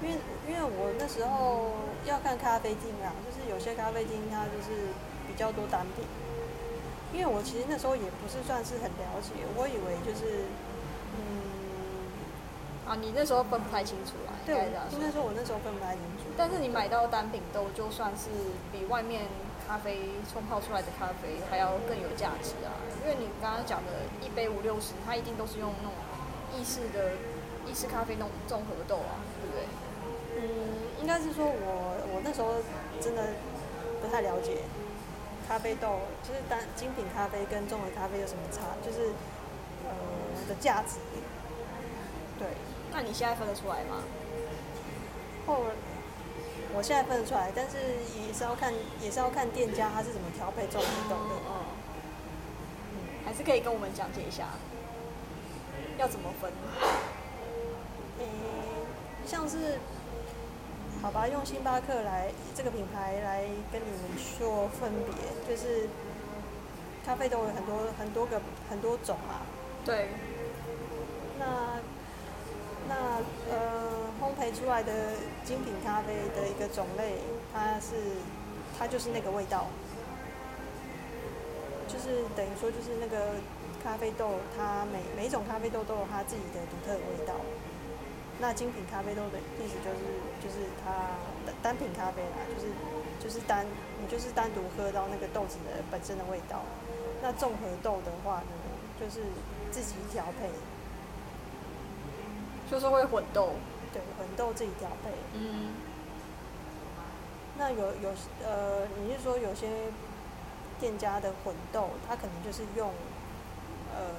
[0.00, 0.16] 因为
[0.48, 1.72] 因为我那时候
[2.06, 4.88] 要看咖啡厅啊，就是有些咖啡厅它就是
[5.28, 6.06] 比较多单品。
[7.12, 10.46] 因为我其实那时候也不是算是很了解，我以为就是
[11.20, 11.63] 嗯。
[12.86, 15.10] 啊，你那时候分不太清楚啦，应对，该这样说应该。
[15.10, 16.28] 说我那时候分不太清楚。
[16.36, 18.28] 但是你买到单品豆，就算是
[18.70, 19.24] 比外面
[19.66, 22.76] 咖啡冲泡出来的咖啡还要更有价值啊！
[23.00, 25.94] 因为你刚刚讲的一杯五六十，它一定都是用那种
[26.52, 27.16] 意式的
[27.64, 29.64] 意式咖啡那种综合豆啊，对不对？
[30.36, 32.60] 嗯，应该是说我我那时候
[33.00, 33.32] 真的
[34.02, 34.58] 不太了解
[35.48, 39.08] 咖啡豆，就是单精品咖啡跟综合咖啡有什么差，就是
[39.88, 39.90] 呃
[40.48, 40.98] 的价值。
[42.36, 42.48] 对，
[42.94, 44.04] 那你现在分得出来吗？
[45.46, 45.64] 后
[46.72, 47.76] 我现在分得出来，但是
[48.24, 51.34] 也是要看也是要看店家他是怎么调配综合豆的。
[51.44, 51.66] 嗯，
[53.26, 54.46] 还是可以跟我们讲解一下，
[55.98, 56.52] 要怎么分？
[58.20, 58.26] 诶、
[59.26, 59.78] 像是，
[61.02, 65.14] 好吧，用星巴克来这个品牌来跟你们说分别，
[65.48, 65.88] 就是
[67.04, 69.42] 咖啡豆有很多很多个很多种嘛。
[69.84, 70.08] 对，
[71.38, 71.80] 那
[72.88, 73.18] 那
[73.50, 74.92] 呃，烘焙出来的
[75.44, 77.18] 精品咖啡的一个种类，
[77.52, 77.94] 它是
[78.78, 79.66] 它就是那个味道，
[81.88, 83.34] 就是等于说就是那个
[83.82, 87.34] 咖啡豆，它每每种咖啡豆都有它自己的独特的味道。
[88.40, 90.02] 那精品咖啡豆的意思就是
[90.42, 90.90] 就是它
[91.46, 92.66] 单单品咖啡啦，就是
[93.22, 93.64] 就是单
[94.02, 96.60] 你就是单独喝到那个豆子的本身的味道。
[97.22, 98.52] 那综合豆的话呢，
[99.00, 99.22] 就是
[99.70, 100.50] 自己调配，
[102.70, 103.50] 就是会混豆。
[103.92, 105.10] 对，混豆自己调配。
[105.34, 105.72] 嗯，
[107.56, 108.10] 那有有
[108.42, 109.68] 呃，你是说有些
[110.80, 112.90] 店家的混豆，它可能就是用
[113.94, 114.10] 呃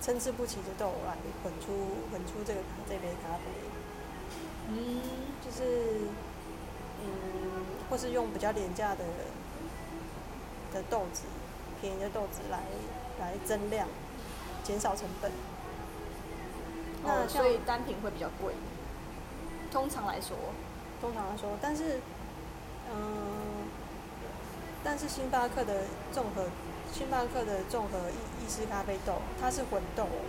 [0.00, 1.72] 参差不齐的豆来混出
[2.10, 3.44] 混出这个这杯咖啡，
[4.70, 5.00] 嗯，
[5.44, 6.00] 就是
[7.00, 9.04] 嗯，或是用比较廉价的
[10.72, 11.22] 的豆子，
[11.80, 12.58] 便宜的豆子来
[13.20, 13.86] 来增量，
[14.64, 15.30] 减少成本。
[17.04, 18.54] 那哦，所以单品会比较贵。
[19.70, 20.36] 通常来说，
[21.00, 22.00] 通常来说，但是，
[22.92, 23.66] 嗯、
[24.84, 26.46] 但是星巴克的综合，
[26.92, 30.22] 星巴克的综合意意式咖啡豆，它是混豆哦，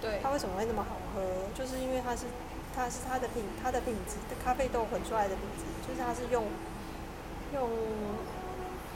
[0.00, 1.22] 对它为什么会那么好喝？
[1.54, 2.26] 就是因为它是，
[2.74, 6.44] 它是它的品，它的品质，咖啡豆混出来的品质，就是它是用，
[7.52, 7.68] 用，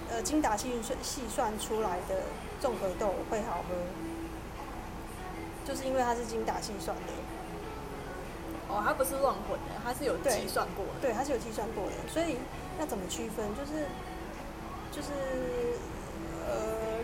[0.09, 2.22] 呃，精打细算细算出来的
[2.61, 3.74] 综合豆会好喝，
[5.70, 7.12] 就是因为它是精打细算的。
[8.68, 10.92] 哦，它不是乱混的，它是有计算过的。
[11.00, 12.38] 对，它是有计算过的，所以
[12.80, 13.46] 要怎么区分？
[13.54, 13.87] 就是
[14.90, 15.12] 就是
[16.44, 16.98] 呃，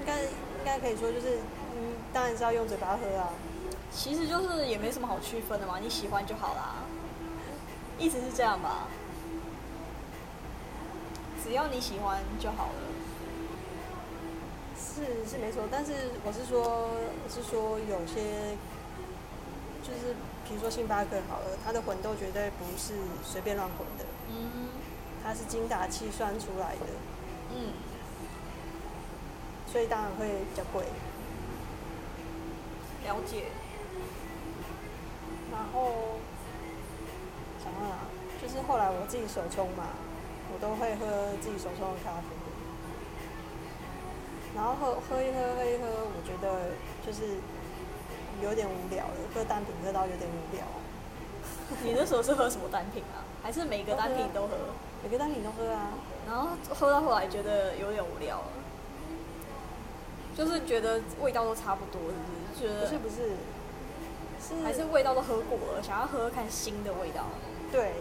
[0.00, 1.36] 应该应该可以说就是，
[1.76, 3.28] 嗯，当然是要用嘴巴喝啊。
[3.92, 6.76] 其实就是也没什么好区分的嘛，你喜欢就好啦。
[7.98, 8.88] 意思是这样吧？
[11.44, 12.89] 只要你喜欢就好了。
[14.90, 15.92] 是是没错，但是
[16.24, 16.90] 我是说，
[17.22, 18.56] 我是说有些
[19.82, 20.14] 就是
[20.46, 24.68] 比如说星巴克好了，它的混豆绝对不是随便乱混的，嗯
[25.22, 26.86] 它是精打细算出来的，
[27.54, 27.72] 嗯，
[29.70, 30.84] 所以当然会比较贵。
[33.04, 33.44] 了解。
[35.52, 36.18] 然后
[37.62, 37.96] 想到哪？
[38.40, 39.84] 就是后来我自己手冲嘛，
[40.52, 42.39] 我都会喝自己手冲的咖啡。
[44.54, 46.72] 然后喝喝一喝喝一喝，我觉得
[47.06, 47.38] 就是
[48.42, 50.64] 有点无聊了，喝单品喝到有点无聊。
[51.84, 53.22] 你那时候是喝什么单品啊？
[53.42, 54.56] 还是每个单品都喝？
[55.02, 55.90] 每个单品都喝啊，
[56.26, 58.48] 然后喝到后来觉得有点无聊了，
[60.36, 62.00] 就是觉得味道都差不多，
[62.58, 62.80] 是不是？
[62.80, 67.24] 觉得不是不是，是还是味道都喝过了，想要喝喝看新的味道。
[67.72, 67.92] 对，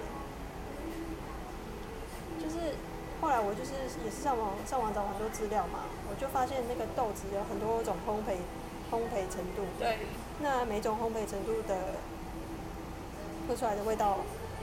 [2.42, 2.74] 就是
[3.22, 3.72] 后来我就是
[4.04, 8.36] 也是上网上网找很多资料嘛，我就发现那个豆子有很多种烘焙
[8.92, 10.00] 烘焙程度，对，
[10.42, 11.94] 那每种烘焙程度的
[13.48, 14.18] 喝出来的味道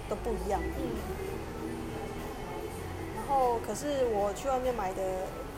[0.09, 0.61] 都不一样。
[0.61, 0.98] 嗯，
[3.16, 5.02] 然后可是我去外面买的，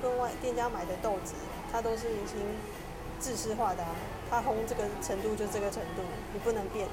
[0.03, 1.35] 跟外店家买的豆子，
[1.72, 2.37] 它都是已经
[3.18, 3.96] 制式化的啊，
[4.31, 6.87] 它烘这个程度就这个程度，你不能变。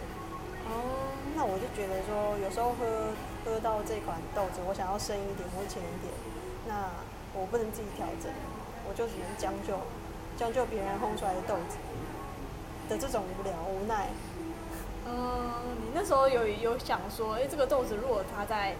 [0.65, 3.11] 哦，那我就觉得说，有时候喝
[3.45, 6.09] 喝到这款豆子，我想要深一点或浅一点，
[6.67, 6.89] 那
[7.35, 8.31] 我不能自己调整，
[8.87, 9.77] 我就只能将就
[10.37, 11.77] 将就别人烘出来的豆子
[12.87, 14.09] 的这种无聊无奈。
[15.05, 18.75] 嗯，你那时候有有想说，哎、这个豆子如果它再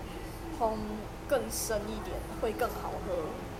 [0.60, 0.74] 烘
[1.28, 3.14] 更深一点，会更好喝。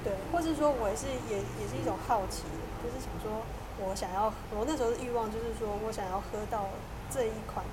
[0.04, 2.44] 对，或是说我也是也也是一种好奇，
[2.82, 3.42] 就是想说
[3.86, 6.70] 我想要，我那时候的欲望就是说我想要喝到
[7.12, 7.66] 这一款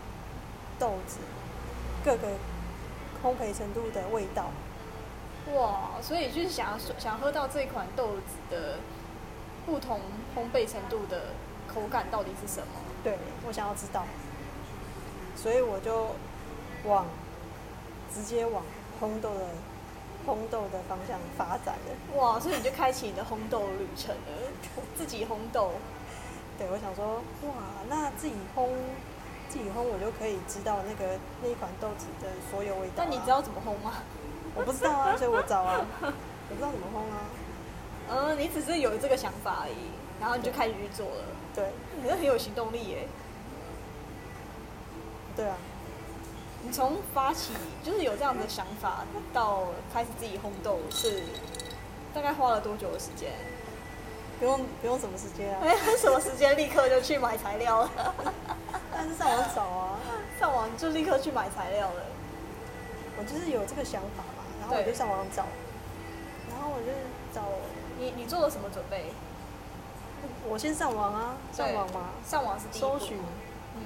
[0.78, 1.18] 豆子
[2.04, 2.28] 各个
[3.22, 4.50] 烘焙程度的味道。
[5.54, 8.78] 哇，所以就是想要想喝到这款豆子的
[9.66, 10.00] 不同
[10.36, 11.34] 烘焙程度的
[11.72, 12.66] 口感到底是什么？
[13.02, 14.04] 对，我想要知道，
[15.34, 16.14] 所以我就
[16.84, 17.06] 往
[18.14, 18.62] 直接往
[19.00, 19.46] 烘豆的
[20.26, 22.16] 烘豆的方向发展了。
[22.16, 24.52] 哇，所以你就开启你的烘豆旅程了，
[24.96, 25.72] 自己烘豆。
[26.56, 27.16] 对，我想说，
[27.48, 27.54] 哇，
[27.88, 28.68] 那自己烘
[29.48, 32.96] 自己烘，我就可以知道那个那一款豆子的所有味道、啊。
[32.96, 33.94] 但你知道怎么烘吗？
[34.54, 36.08] 我不知道啊，所以我找啊， 我
[36.48, 37.18] 不知道怎么烘啊。
[38.10, 39.90] 嗯，你只是有这个想法而已，
[40.20, 41.24] 然后你就开始去做了。
[41.54, 43.08] 对，你这很有行动力耶！
[45.34, 45.56] 对啊，
[46.62, 51.22] 你从发起就是有这样的想法，到开始自己烘豆是
[52.12, 53.30] 大概花了多久的时间？
[54.38, 57.90] 不用不用什么时间啊，哎， 什么时间立刻就去买材料了？
[58.92, 59.98] 但是上网找啊，
[60.38, 62.02] 上网就立刻去买材料了。
[63.16, 64.31] 我就是有这个想法嘛，
[64.62, 65.44] 然后我就上网找，
[66.48, 66.86] 然后我就
[67.34, 67.42] 找，
[67.98, 69.06] 你你做了什么准备？
[70.48, 72.88] 我先上网啊，上对网嘛，上网是第一步。
[72.88, 73.18] 搜寻。
[73.74, 73.82] 嗯，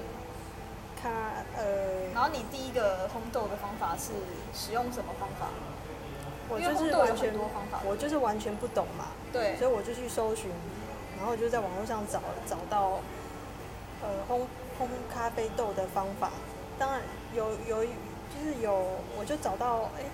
[1.00, 1.10] 看
[1.56, 4.12] 呃，然后你第一个烘豆的方法是
[4.52, 5.48] 使用什么方法？
[6.48, 7.34] 我就是完全
[7.84, 9.56] 我就是完全不懂嘛，对。
[9.56, 10.50] 所以我就去搜寻，
[11.16, 13.00] 然后就在网络上找找到
[14.02, 14.42] 呃烘
[14.78, 16.30] 烘咖啡豆的方法。
[16.78, 17.00] 当然
[17.34, 18.84] 有有就是有，
[19.18, 20.04] 我就找到哎，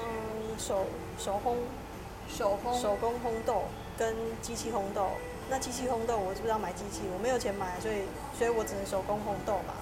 [0.00, 0.84] 嗯、手
[1.18, 1.54] 手烘
[2.28, 3.64] 手烘手工烘豆
[3.98, 5.08] 跟机器烘豆。
[5.50, 7.02] 那机器烘豆我是不知道买机器？
[7.14, 8.02] 我没有钱买，所以
[8.36, 9.74] 所以我只能手工烘豆嘛。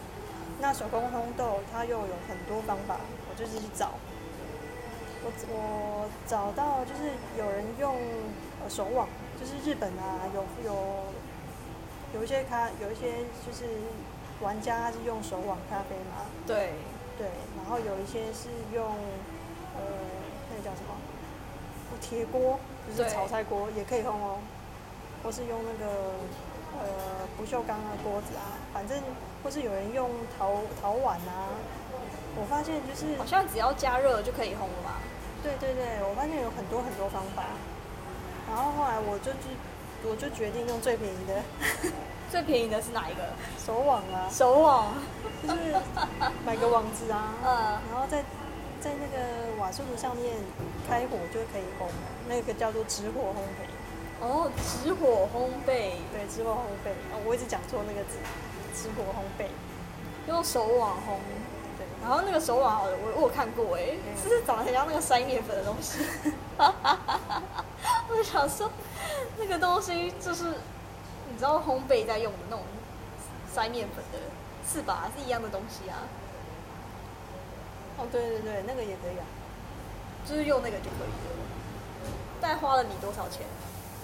[0.61, 3.91] 那手工烘豆它又有很多方法，我就是去找。
[5.25, 7.97] 我我找到就是有人用
[8.62, 9.09] 呃手网，
[9.41, 10.77] 就是日本啊有有
[12.14, 13.64] 有一些咖有一些就是
[14.41, 16.75] 玩家他是用手网咖啡嘛，对，
[17.19, 18.95] 对，然后有一些是用
[19.77, 19.83] 呃
[20.51, 20.95] 那个叫什么？
[22.01, 22.59] 铁锅，
[22.97, 24.39] 就是炒菜锅也可以烘哦，
[25.22, 25.93] 或是用那个
[26.79, 28.99] 呃不锈钢的锅子啊，反正
[29.43, 31.49] 或是有人用陶陶碗啊，
[32.37, 35.01] 我发现就是好像只要加热就可以烘了吧。
[35.43, 37.45] 对对对，我发现有很多很多方法，
[38.49, 41.43] 然后后来我就就我就决定用最便宜的。
[42.29, 43.22] 最便宜的是哪一个？
[43.64, 44.95] 手网啊，手网。
[45.43, 45.74] 就是
[46.45, 47.55] 买个网子啊，嗯。
[47.93, 48.24] 然后在
[48.81, 50.35] 在那个瓦斯炉上面
[50.89, 51.89] 开火就可以烘，
[52.29, 53.66] 那个叫做直火烘焙。
[54.20, 56.91] 哦，直火烘焙，对，直火烘焙。
[57.12, 58.16] 哦，我一直讲错那个字，
[58.74, 59.49] 直火烘焙。
[60.29, 61.18] 用手网烘。
[61.79, 66.01] 对，然后那个手网，我我有看过哎，嗯是长得很像那个筛面粉的东西？
[68.09, 68.70] 我就想说，
[69.37, 70.45] 那个东西就是
[71.29, 72.64] 你知道烘焙在用的那种
[73.55, 74.18] 筛面粉的，
[74.66, 75.11] 是吧？
[75.14, 75.99] 是一样的东西啊，
[77.99, 79.24] 哦，对对对，那个也可以啊，
[80.28, 81.36] 就是用那个就可以了。
[82.40, 83.47] 大概花了你多少钱？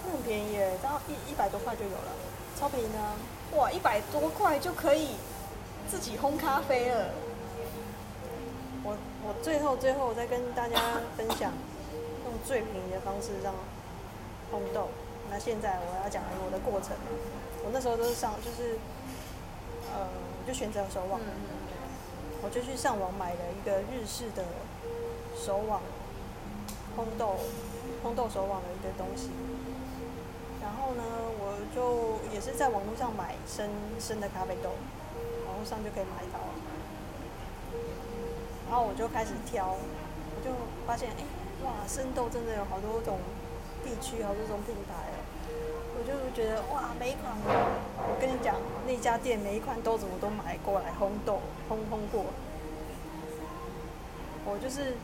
[0.03, 2.11] 那很便宜耶，到一一百多块就有了，
[2.59, 3.15] 超便宜的啊。
[3.55, 5.15] 哇，一百多块就可以
[5.87, 7.09] 自己烘咖啡了。
[8.83, 10.75] 我我最后最后再跟大家
[11.15, 11.53] 分享，
[12.25, 13.53] 用最便宜的方式让
[14.51, 14.89] 烘豆。
[15.29, 16.91] 那现在我要讲我的过程，
[17.63, 18.75] 我那时候都是上就是，
[19.93, 20.05] 呃，
[20.45, 21.31] 就选择手网，嗯，
[22.43, 24.43] 我就去上网买了一个日式的
[25.33, 25.81] 手网
[26.97, 27.39] 烘豆
[28.03, 29.29] 烘豆手网的一个东西。
[30.61, 31.03] 然后呢，
[31.39, 33.69] 我就也是在网络上买生
[33.99, 34.71] 生的咖啡豆，
[35.47, 36.39] 网络上就可以买到。
[38.67, 40.51] 然后我就开始挑，我就
[40.85, 41.23] 发现，哎、
[41.63, 43.19] 哇，生豆真的有好多种
[43.83, 45.12] 地区，好多种品牌。
[46.03, 51.39] 我就觉得，哇，每一款，我跟你讲，那家店每一款豆子我都买过来烘豆，
[51.69, 52.25] 烘烘过。
[54.45, 54.95] 我就是，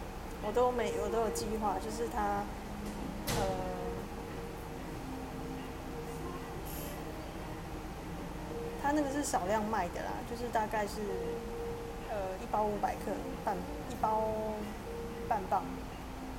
[0.45, 2.43] 我都每我都有计划，就是它，
[3.27, 3.41] 呃，
[8.83, 10.99] 它那个是少量卖的啦，就是大概是，
[12.09, 13.11] 呃，一包五百克，
[13.45, 13.55] 半
[13.89, 14.27] 一包
[15.29, 15.63] 半磅，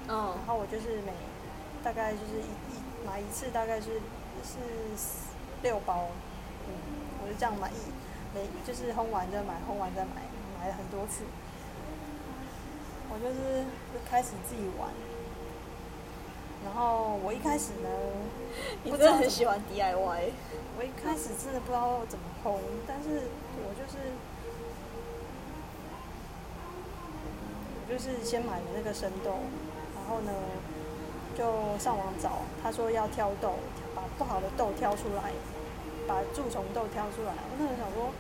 [0.09, 1.13] 嗯然后我就是每
[1.83, 3.99] 大概就是一一买一次大概是
[4.43, 4.57] 是
[5.63, 6.07] 六包，
[6.67, 6.73] 嗯，
[7.23, 7.75] 我就这样买一
[8.35, 10.23] 每就是烘完再买，烘完再买，
[10.59, 11.25] 买了很多次。
[13.13, 14.89] 我就是就开始自己玩，
[16.65, 17.89] 然后我一开始呢，
[18.85, 20.31] 你真的很喜欢 DIY。
[20.79, 23.29] 我一开始真的不知道怎么烘，但是
[23.59, 23.99] 我就是
[27.85, 29.41] 我就是先买了那个生豆，
[29.95, 30.33] 然后呢
[31.37, 33.70] 就上网找，他说要挑豆，把
[34.21, 35.33] 不好的豆挑出来，
[36.07, 37.33] 把蛀虫豆挑出来。
[37.33, 38.11] 我那时候想说，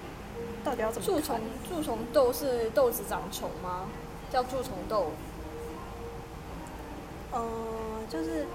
[0.64, 1.38] 到底要怎么蛀虫
[1.68, 3.84] 蛀虫豆是豆子长虫吗？
[4.30, 5.08] 叫蛀虫豆。
[7.34, 8.46] 嗯，就是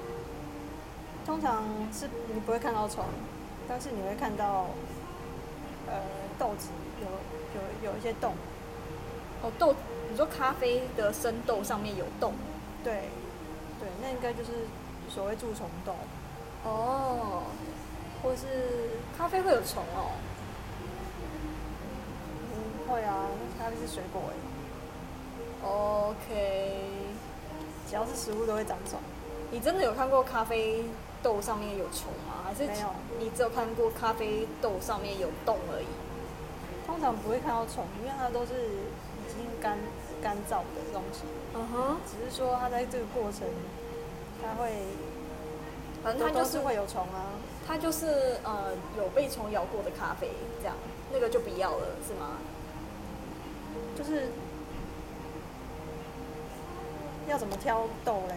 [1.24, 3.06] 通常是你不会看到虫，
[3.70, 4.66] 但是你会看到
[5.86, 6.02] 呃
[6.40, 6.70] 豆子
[7.00, 7.08] 有
[7.62, 8.34] 有有一些洞，
[9.44, 9.76] 哦，豆，
[10.10, 12.34] 你说咖啡的生豆上面有洞。
[12.84, 13.04] 对
[13.80, 14.50] 对，那应该就是
[15.08, 15.94] 所谓蛀虫豆，
[16.66, 17.44] 哦，
[18.22, 20.12] 或是咖啡会有虫哦。
[22.52, 22.58] 嗯，
[22.90, 24.34] 会啊，咖啡是水果哎
[25.64, 26.90] ，OK，
[27.88, 29.00] 只要是食物都会长虫。
[29.52, 30.84] 你真的有看过咖啡
[31.22, 32.44] 豆上面有虫吗？
[32.44, 32.88] 还是没有
[33.20, 35.88] 你只有看过咖啡豆上面有洞而已？
[36.86, 39.78] 通常不会看到虫，因为它都是已经干
[40.22, 41.22] 干燥的东西，
[41.54, 43.48] 嗯哼，只是说它在这个过程，
[44.42, 44.72] 它会
[46.06, 47.34] 反正它就是会有虫啊。
[47.68, 50.30] 它就是呃有被虫咬过的咖啡
[50.62, 50.76] 这样，
[51.12, 52.38] 那个就不要了是吗？
[53.98, 54.28] 就是
[57.28, 58.36] 要怎么挑豆嘞？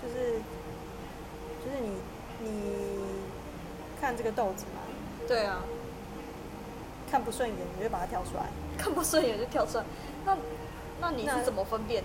[0.00, 0.38] 就是
[1.64, 1.90] 就是你
[2.40, 3.00] 你
[4.00, 4.80] 看这个豆子嘛，
[5.26, 5.64] 对啊，
[7.10, 8.46] 看不顺眼你就把它挑出来。
[8.78, 9.84] 看不顺眼就挑出来。
[10.24, 10.36] 那
[11.00, 12.04] 那你是怎么分辨？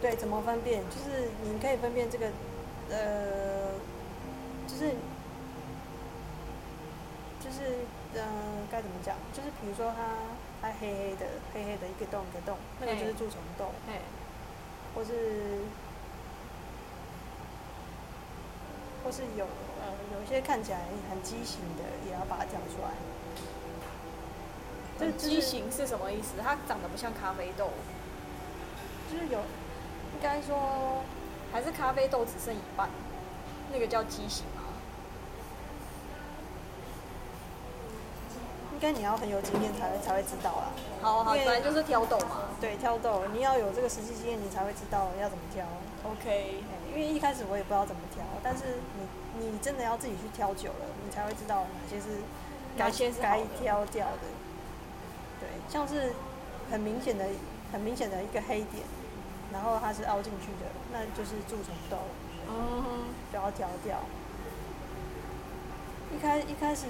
[0.00, 0.82] 对，怎么分辨？
[0.88, 2.26] 就是你可以分辨这个，
[2.88, 3.72] 呃，
[4.74, 4.90] 就是
[7.38, 8.26] 就是呃，
[8.72, 9.14] 该怎么讲？
[9.32, 10.02] 就是比如说它
[10.60, 14.00] 它黑黑的，黑黑的一个洞一个洞，那个就是蛀虫豆，哎，
[14.94, 15.60] 或是
[19.04, 22.90] 或是有呃有一些看起来很畸形的，也要把它挑出来。
[24.98, 26.32] 就很就是畸形是什么意思？
[26.42, 27.70] 它长得不像咖啡豆，
[29.08, 31.04] 就是有，应该说
[31.52, 32.90] 还是咖啡豆只剩一半？
[33.72, 34.44] 那个叫畸形
[38.84, 38.88] 吗？
[38.88, 40.68] 应该你要很有经验才会才会知道啦。
[41.00, 42.52] 好好，本来就是挑豆嘛。
[42.60, 45.64] 对，挑豆你要有这个实际经验，你才会知道要怎么挑。
[46.04, 48.64] OK，因为一开始我也不知道怎么挑，但是
[49.40, 52.20] 你你真的要自己去挑久了，你才会知道哪些是
[52.76, 54.28] 该哪些是该挑掉的。
[55.40, 56.12] 对，像是
[56.70, 57.24] 很明显的
[57.72, 58.84] 很明显的一个黑点，
[59.50, 61.96] 然后它是凹进去的，那就是蛀虫豆，
[62.50, 62.84] 嗯，
[63.32, 63.96] 就要挑掉。
[66.14, 66.86] 一开一开始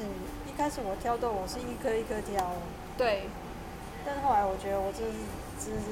[0.46, 2.52] 一开始我挑豆，我是一颗一颗挑，
[2.98, 3.24] 对，
[4.04, 5.18] 但是后来我觉得我真的是
[5.64, 5.88] 真的是，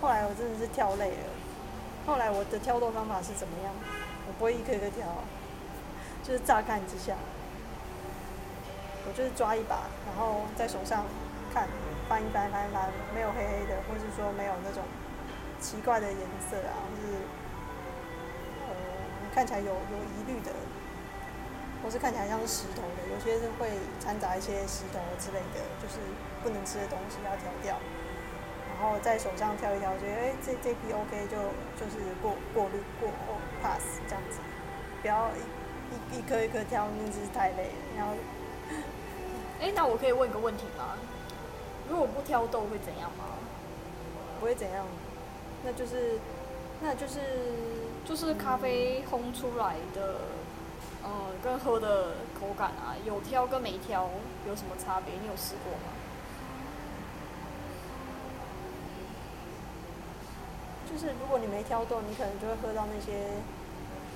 [0.00, 1.30] 后来我真的是挑累了。
[2.04, 3.72] 后来我的挑豆方法是怎么样？
[4.26, 5.06] 我不会一颗一颗挑，
[6.24, 7.14] 就是乍看之下，
[9.06, 11.06] 我就是抓一把，然后在手上
[11.54, 11.68] 看
[12.08, 14.82] 翻一翻翻一翻，没有黑黑的，或是说没有那种
[15.60, 16.18] 奇怪的颜
[16.50, 17.22] 色啊，或是
[18.66, 18.74] 呃
[19.32, 20.50] 看起来有有疑虑的，
[21.84, 23.68] 或是看起来像是石头的，有些是会
[24.00, 26.00] 掺杂一些石头之类的，就是
[26.42, 27.76] 不能吃的东西要挑掉。
[28.72, 31.36] 然后在手上挑一挑，觉得哎、这这批 OK 就
[31.76, 34.40] 就是过过滤过哦 pass 这样子，
[35.02, 37.78] 不要一一一颗一颗挑，那真是太累了。
[37.96, 38.14] 然后
[39.60, 40.96] 哎、那我可以问个问题吗？
[41.88, 43.36] 如果不挑豆会怎样吗？
[44.40, 44.86] 不会怎样，
[45.62, 46.18] 那就是
[46.80, 47.20] 那就是
[48.04, 50.16] 就是咖啡烘出来的，
[51.04, 51.10] 嗯，
[51.42, 54.08] 跟喝的口感啊，有挑跟没挑
[54.48, 55.14] 有什么差别？
[55.20, 55.92] 你有试过吗？
[60.90, 63.30] 就是如果你没挑豆，你可能就会喝到那些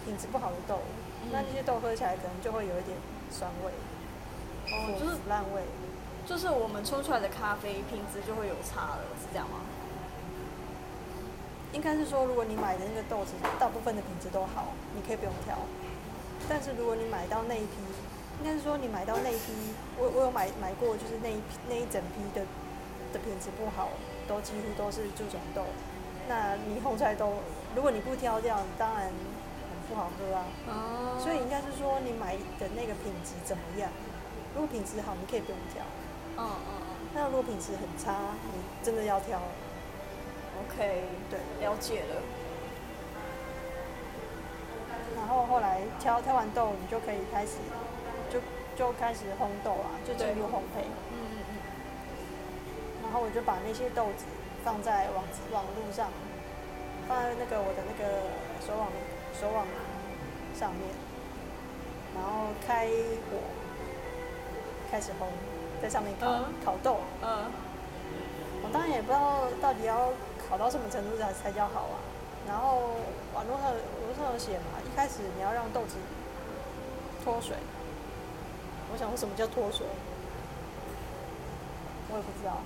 [0.04, 0.78] 品质不好的豆，
[1.24, 2.96] 嗯那那些豆喝起来可能就会有一点
[3.30, 3.72] 酸味，
[4.72, 5.62] 哦，就是烂味。
[6.26, 9.60] 就是我们冲出来的咖啡品质就会有差了，是这样吗？
[11.72, 15.58] 应该是说，如果你买的那个豆子大部分的品质都好，你可以不用挑。
[16.48, 17.80] 但是如果你买到那一批，
[18.40, 19.52] 应该是说你买到那一批，
[19.98, 22.44] 我我有买买过，就是那一批那一整批的
[23.12, 23.88] 的品质不好，
[24.28, 25.64] 都几乎都是蛀虫豆。
[26.28, 27.40] 那你烘出来都，
[27.74, 30.44] 如果你不挑掉，你当然很不好喝啊。
[30.68, 33.90] 哦所以应该是说你买的那个品质怎么样？
[34.54, 35.82] 如果品质好，你可以不用挑。
[36.36, 38.14] 嗯嗯嗯那如果品质很差，
[38.52, 39.40] 你真的要挑。
[40.60, 41.40] ，OK，对。
[41.60, 42.22] 了解了。
[45.28, 47.58] 然后后来挑挑完豆，你就可以开始
[48.30, 48.40] 就
[48.74, 50.80] 就开始烘豆啊，就进入烘焙。
[51.12, 51.54] 嗯嗯嗯，
[53.02, 54.24] 然后我就把那些豆子
[54.64, 55.22] 放在网
[55.52, 56.08] 网路上，
[57.06, 58.24] 放在那个我的那个
[58.66, 58.88] 手网
[59.38, 59.66] 手网
[60.58, 60.88] 上面，
[62.16, 62.86] 然后开
[63.28, 63.36] 火
[64.90, 65.28] 开始烘，
[65.82, 67.00] 在上面烤、嗯烤豆。
[67.20, 67.52] 嗯，
[68.64, 70.08] 我当然也不知道到底要
[70.48, 72.00] 烤到什么程度才才叫好啊。
[72.48, 72.96] 然后
[73.34, 73.76] 网络上网
[74.08, 75.94] 络上有写嘛，一开始你要让豆子
[77.22, 77.56] 脱水。
[78.90, 79.86] 我想说什么叫脱水？
[82.10, 82.58] 我也不知道。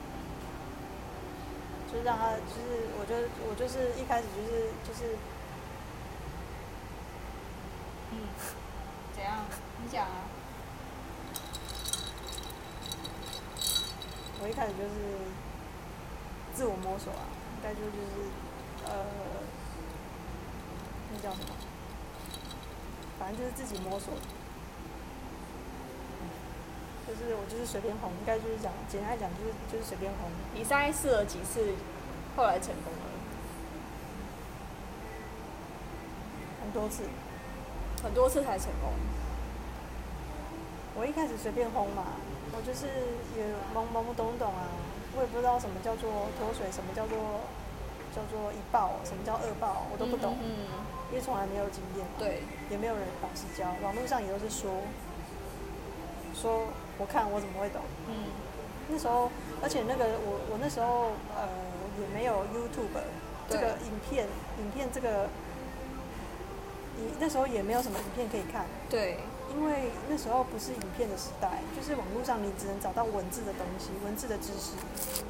[1.93, 3.15] 就是让它，就是我就
[3.51, 5.15] 我就是一开始就是就是
[8.13, 8.17] 嗯，
[9.15, 9.45] 怎样？
[9.85, 10.25] 你讲啊。
[14.41, 14.91] 我一开始就是
[16.55, 17.29] 自我摸索啊，
[17.59, 18.31] 应该就就是
[18.87, 19.05] 呃，
[21.13, 21.62] 那叫什么？
[23.23, 24.13] 反正就是自己摸索。
[27.07, 30.27] 就是我就是随便烘，应该就是讲，简单讲就是就是随便烘。
[30.55, 31.75] 你大概试了几次，
[32.37, 33.07] 后来成功了？
[36.65, 37.05] 很多次。
[38.03, 38.91] 很多次才成功。
[40.97, 42.19] 我一开始随便烘嘛，
[42.51, 42.87] 我就是
[43.39, 44.67] 也懵懵懂懂啊，
[45.15, 47.17] 我也不知道什么叫做脱水，什么叫做
[48.15, 50.69] 叫做一报，什么叫二报，我都不懂，嗯，
[51.11, 54.71] 因为从来没有经验嘛，对，也没有人老师教，网络上也都是说
[56.35, 57.81] 说我看我怎么会懂。
[58.09, 58.29] 嗯，
[58.89, 59.31] 那时候，
[59.63, 61.49] 而且那个我我那时候呃
[62.01, 63.01] 也没有 YouTube
[63.49, 64.27] 这个影片，
[64.59, 65.29] 影片这个
[66.97, 69.19] 你那时候也没有什么影片可以看，对，
[69.55, 74.73] 因为那时候不是影片的时代，就是网络上你只能找到文字的东西，文字的知识。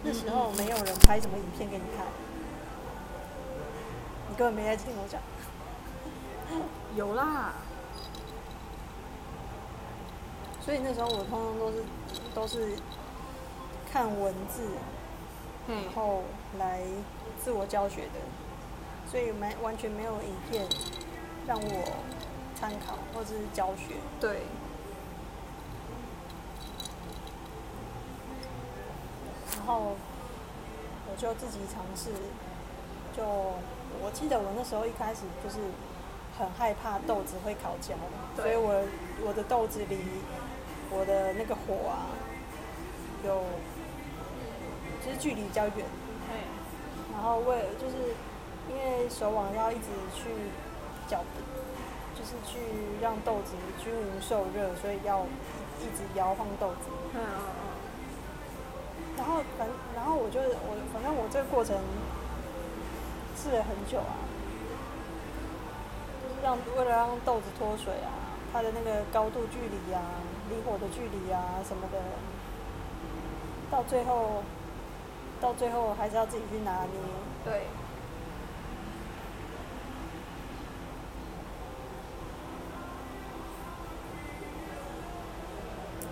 [0.02, 2.06] 那时候没有人拍什么影片给你看，
[4.32, 5.20] 你根本没在听我讲。
[6.96, 7.52] 有啦，
[10.62, 11.84] 所以那时候我通通都是
[12.34, 12.78] 都是
[13.92, 14.62] 看文字，
[15.66, 16.22] 嗯然后
[16.58, 16.80] 来
[17.44, 18.20] 自我教学的，
[19.06, 20.66] 所以没完全没有影片
[21.46, 21.92] 让我
[22.54, 23.96] 参考或者是教学。
[24.18, 24.46] 对，
[29.58, 29.94] 然后
[31.10, 32.10] 我就自己尝试，
[33.14, 33.22] 就
[34.00, 35.58] 我记得我那时候一开始就是
[36.38, 37.94] 很害怕豆子会烤焦，
[38.36, 38.82] 所以我
[39.26, 39.98] 我的豆子离
[40.90, 42.08] 我的那个火啊
[43.24, 43.44] 有
[45.04, 45.86] 就是距离比较远，
[46.28, 46.38] 嘿，
[47.12, 48.14] 然后为了就是
[48.70, 50.30] 因为手网要一直去
[51.08, 51.20] 搅，
[52.14, 52.58] 就是去
[53.00, 55.26] 让豆子均匀受热，所以要
[55.80, 56.90] 一直摇晃豆子。
[57.14, 57.62] 嗯嗯
[59.14, 61.76] 然后反然后我就我反正我这个过程
[63.42, 64.22] 试了很久啊，
[66.22, 68.14] 就是让为了让豆子脱水啊，
[68.52, 70.00] 它的那个高度距离啊、
[70.48, 71.98] 离火的距离啊什么的，
[73.68, 74.44] 到最后
[75.40, 76.92] 到最后还是要自己去拿捏。
[76.94, 77.10] 嗯，
[77.44, 77.62] 对，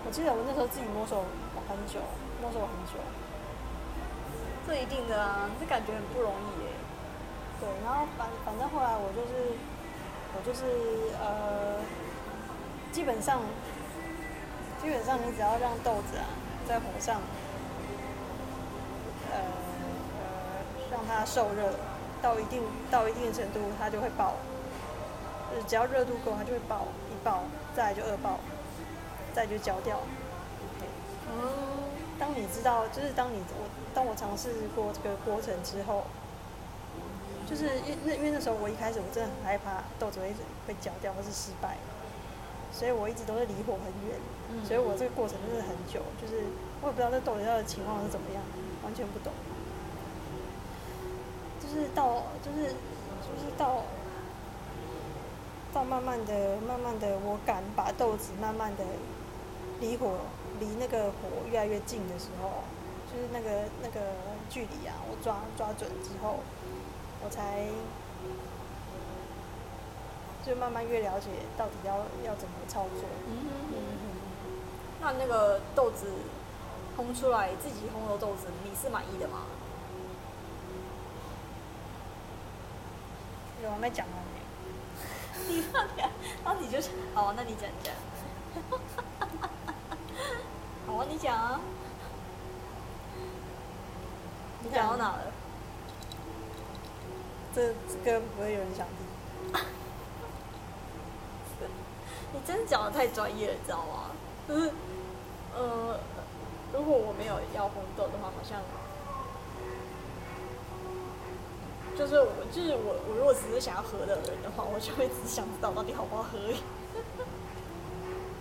[0.05, 1.23] 我记得我那时候自己摸索
[1.69, 2.01] 很久，
[2.41, 2.99] 摸手很久。
[4.67, 6.70] 这一定的啊，这感觉很不容易耶。
[7.61, 9.53] 对，然后反反正后来我就是
[10.33, 11.77] 我就是呃，
[12.91, 13.39] 基本上
[14.81, 16.25] 基本上你只要让豆子啊
[16.67, 17.21] 在火上
[19.31, 20.25] 呃呃
[20.91, 21.71] 让它受热
[22.19, 24.33] 到一定到一定的程度，它就会爆。
[25.51, 27.43] 就是只要热度够，它就会爆，一爆
[27.75, 28.39] 再来就二爆，
[29.35, 29.99] 再就焦掉。
[31.29, 31.49] 嗯，
[32.17, 36.05] 当你知道，就是当你我当我尝试过这个过程之后，
[37.51, 40.31] 就是因那因为那时候我一开始我真的很害怕豆子会
[40.65, 41.75] 会焦掉或是失败，
[42.71, 44.15] 所以我一直都是离火很远，
[44.49, 46.47] 嗯所以我这个过程真的很久，就是
[46.79, 48.41] 我也不知道那豆子的情况是怎么样，
[48.83, 49.33] 完全不懂。
[51.59, 52.71] 就是到就是
[53.19, 53.83] 就是到
[55.73, 58.83] 到慢慢的慢慢的，我敢把豆子慢慢的
[59.81, 60.19] 离火
[60.59, 62.63] 离那个火越来越近的时候，
[63.11, 63.99] 就是那个那个
[64.49, 66.39] 距离啊，我抓抓准之后，
[67.23, 67.67] 我才
[70.45, 73.07] 就慢慢越了解到底要要怎么操作。
[73.27, 73.37] 嗯
[73.71, 73.75] 嗯
[75.01, 76.07] 那那个豆子
[76.97, 79.45] 烘出来，自己烘的豆子，你是满意的吗？
[83.63, 84.21] 有还没讲完呢。
[85.47, 85.89] 你那你，
[86.43, 87.93] 那你就是，好啊，那你讲讲。
[90.87, 91.59] 好啊，你讲啊。
[94.63, 95.31] 你讲到哪了？
[97.53, 97.73] 这
[98.05, 98.95] 这个不会有人想听。
[102.33, 104.11] 你真的讲的太专业了，知道吗？
[104.47, 104.71] 就是，
[105.55, 105.99] 呃，
[106.73, 108.61] 如果我没有要红豆的话，好像，
[111.97, 116.63] 就是我，就是我，我如果只是想要喝的人的话，我就会只想知道到底好不好喝而已。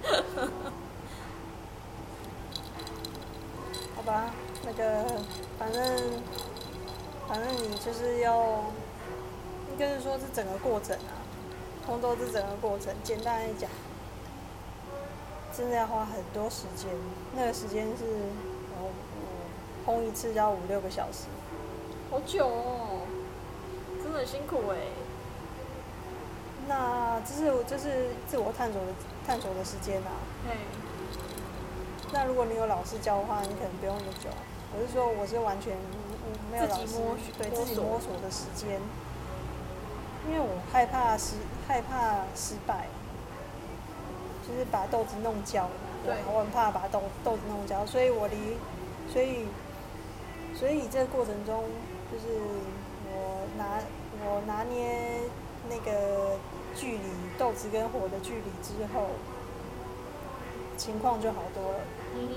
[3.96, 4.30] 好吧，
[4.64, 5.04] 那个
[5.58, 5.82] 反正
[7.28, 8.64] 反正你就是要，
[9.80, 11.16] 应该是说是整个过程啊，
[11.88, 12.92] 烘豆是整个过程。
[13.02, 13.70] 简单来讲，
[15.56, 16.90] 真的要花很多时间，
[17.34, 18.04] 那个时间是
[19.86, 21.24] 烘一次要五六个小时。
[22.10, 23.06] 好久哦，
[24.02, 24.76] 真的很辛苦哎。
[26.68, 28.88] 那这是这是自我探索的
[29.26, 30.12] 探索的时间啊。
[30.44, 30.58] 对，
[32.12, 34.28] 那如果你有老师教的话，你可能不用那么久。
[34.76, 38.78] 我是说，我是完全嗯没有老师自己摸索对自己摸索的时间，
[40.28, 42.86] 因为我害怕失害怕失败，
[44.46, 45.70] 就是把豆子弄焦了。
[46.04, 48.56] 对我很怕把豆豆子弄焦，所以我离
[49.12, 49.46] 所以
[50.54, 51.64] 所以这个过程中，
[52.10, 52.40] 就是
[53.10, 53.78] 我拿
[54.24, 55.20] 我拿捏
[55.68, 56.36] 那个
[56.74, 57.04] 距离
[57.38, 59.08] 豆子跟火的距离之后，
[60.76, 61.78] 情况就好多了。
[62.14, 62.28] 嗯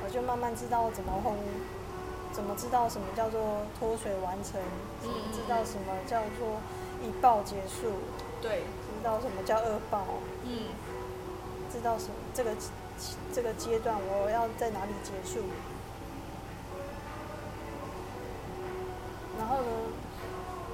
[0.00, 1.34] 我就慢慢知道怎么烘，
[2.38, 3.40] 怎么知道什么叫做
[3.76, 4.60] 脱水完成，
[5.02, 6.60] 嗯嗯知道什么叫做
[7.02, 7.90] 一爆结束，
[8.40, 10.04] 对，知道什么叫二爆，
[10.44, 10.70] 嗯，
[11.68, 12.50] 知道什么这个
[13.32, 15.40] 这个阶段我要在哪里结束。
[19.36, 19.62] 然后呢，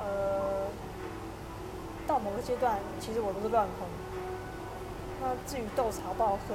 [0.01, 0.67] 呃，
[2.07, 3.89] 到某个阶段，其实我都是乱烘。
[5.23, 6.55] 那至于豆子好不好喝，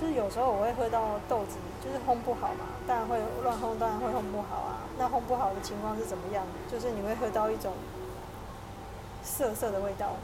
[0.00, 4.80] 就是有时候我会喝到豆子就是烘不好嘛，当然会乱烘，当然会烘不好啊。
[4.98, 6.44] 那烘不好的情况是怎么样？
[6.70, 7.72] 就是你会喝到一种
[9.22, 10.16] 涩涩的味道，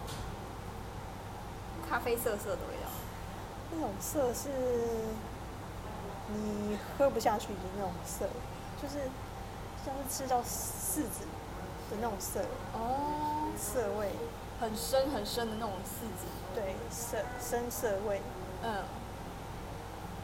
[1.89, 2.91] 咖啡涩涩的味道。
[3.73, 4.49] 那种涩是
[6.29, 8.27] 你喝不下去的那种涩，
[8.83, 9.09] 就是
[9.85, 11.25] 像是吃到柿子
[11.91, 12.41] 的那种涩
[12.75, 14.11] 哦，涩味，
[14.61, 16.27] 很深很深的那种柿子。
[16.53, 18.21] 对，涩深涩味，
[18.63, 18.83] 嗯，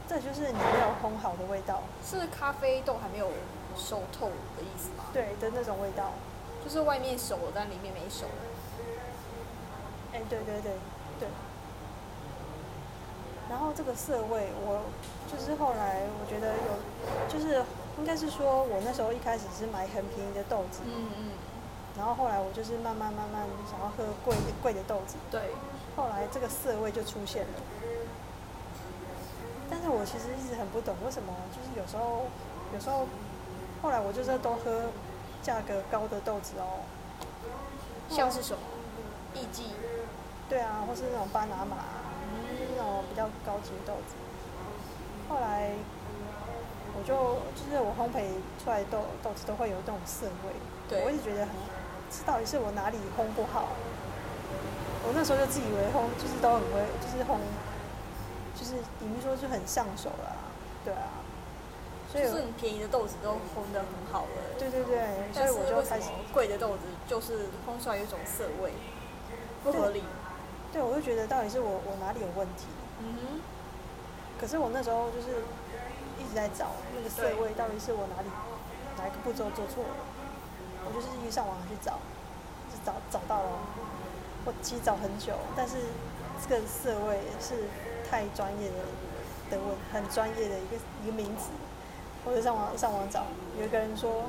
[0.09, 3.31] 这就是你没有烘好的味道，是咖啡豆还没有
[3.77, 5.05] 熟透的意思吗？
[5.13, 6.13] 对的那种味道。
[6.65, 8.27] 就是外面熟了，但里面没熟。
[10.13, 10.73] 哎，对对对
[11.21, 11.29] 对。
[13.49, 14.83] 然后这个涩味，我
[15.31, 17.63] 就是后来我觉得有，就是
[17.99, 21.31] 应该是说我那时候一开始是买很便宜的豆子，嗯嗯，
[21.97, 25.41] 然后后来我就是慢慢慢慢想要喝贵贵的豆子，对。
[25.95, 27.53] 后来这个涩味就出现了。
[29.71, 32.27] 但是我其实一直很不懂为什么，就是有时候
[32.75, 33.07] 有时候
[33.83, 34.91] 后来我就是都喝
[35.43, 36.83] 价格高的豆子哦，
[38.09, 38.61] 像是什么？
[39.35, 39.75] 艺妓。
[40.49, 41.77] 对啊，或是那种巴拿马，
[42.47, 44.15] 就是那种比较高级的豆子。
[45.29, 45.75] 后来
[46.95, 48.23] 我就就是我烘焙
[48.63, 50.55] 出来的豆豆子都会有这种涩味，
[50.89, 51.51] 对我一直觉得很，
[52.09, 53.75] 这到底是我哪里烘不好？
[55.03, 57.43] 我那时候就自以为烘就是都很会，就是烘，
[58.67, 60.51] 就是你们说就很上手了啊，
[60.85, 61.23] 对啊。
[62.11, 68.73] 所以是很便宜的豆子都烘得很好了，对对对，所以我就开始贵的豆子就是烘出来有一种涩味，
[69.63, 70.03] 不合理。
[70.73, 72.67] 对我就觉得到底是我我哪里有问题？
[73.01, 73.41] 嗯
[74.41, 75.43] 可是我那时候就是
[76.19, 78.29] 一直在找那个涩味到底是我哪里
[78.97, 79.97] 哪一个步骤做错了，
[80.87, 81.99] 我就是一上网去找，
[82.71, 83.59] 就找找到了，
[84.47, 85.77] 我其实找很久，但是
[86.41, 87.65] 这个涩味是
[88.11, 88.77] 太专业的
[89.51, 91.51] 的问，很专业的一个一个名词，
[92.25, 93.25] 我就上网上网找，
[93.59, 94.25] 有一个人说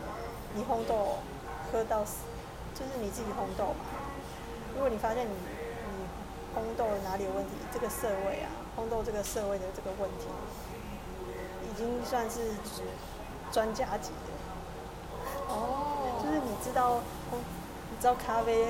[0.54, 1.18] 你烘豆
[1.72, 2.26] 喝到死，
[2.74, 3.86] 就是你自己烘豆嘛，
[4.74, 6.06] 如果你发现你你
[6.56, 10.28] 烘豆哪里有问题，这个涩味啊，烘豆这个涩味的这个问题，
[11.70, 12.52] 已经算是
[13.52, 14.38] 专家级的。
[15.50, 17.00] 哦就是你知道，
[17.32, 18.68] 你知道咖啡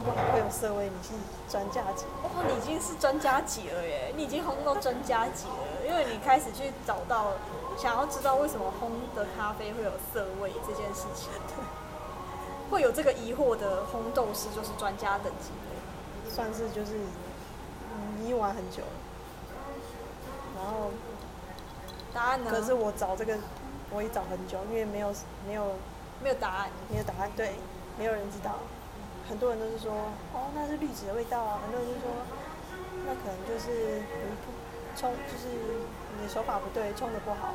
[0.00, 1.12] 会有涩味，你是
[1.48, 2.04] 专家级。
[2.22, 4.12] 哇，你已经是专家级了耶！
[4.16, 7.32] 你已经烘到专家级了，因为你开始去找到，
[7.76, 11.28] 想要知道为什么烘的咖啡会有涩味这件事情。
[11.48, 11.64] 对
[12.70, 16.30] 会有这个疑惑的烘豆师就是专家等级的。
[16.30, 16.96] 算是就是
[17.92, 18.88] 嗯迷玩很久了。
[20.56, 20.90] 然后，
[22.12, 22.50] 答案呢？
[22.50, 23.36] 可是我找这个
[23.90, 25.12] 我也找很久，因为没有
[25.46, 25.74] 没有
[26.22, 26.70] 没有答案。
[26.90, 27.54] 没有答案，对，
[27.98, 28.56] 没有人知道。
[29.28, 29.92] 很多人都是说，
[30.32, 31.60] 哦，那是绿植的味道啊。
[31.64, 32.10] 很多人就说，
[33.06, 34.52] 那可能就是你不
[34.96, 35.48] 冲，就是
[36.16, 37.54] 你的手法不对，冲的不好，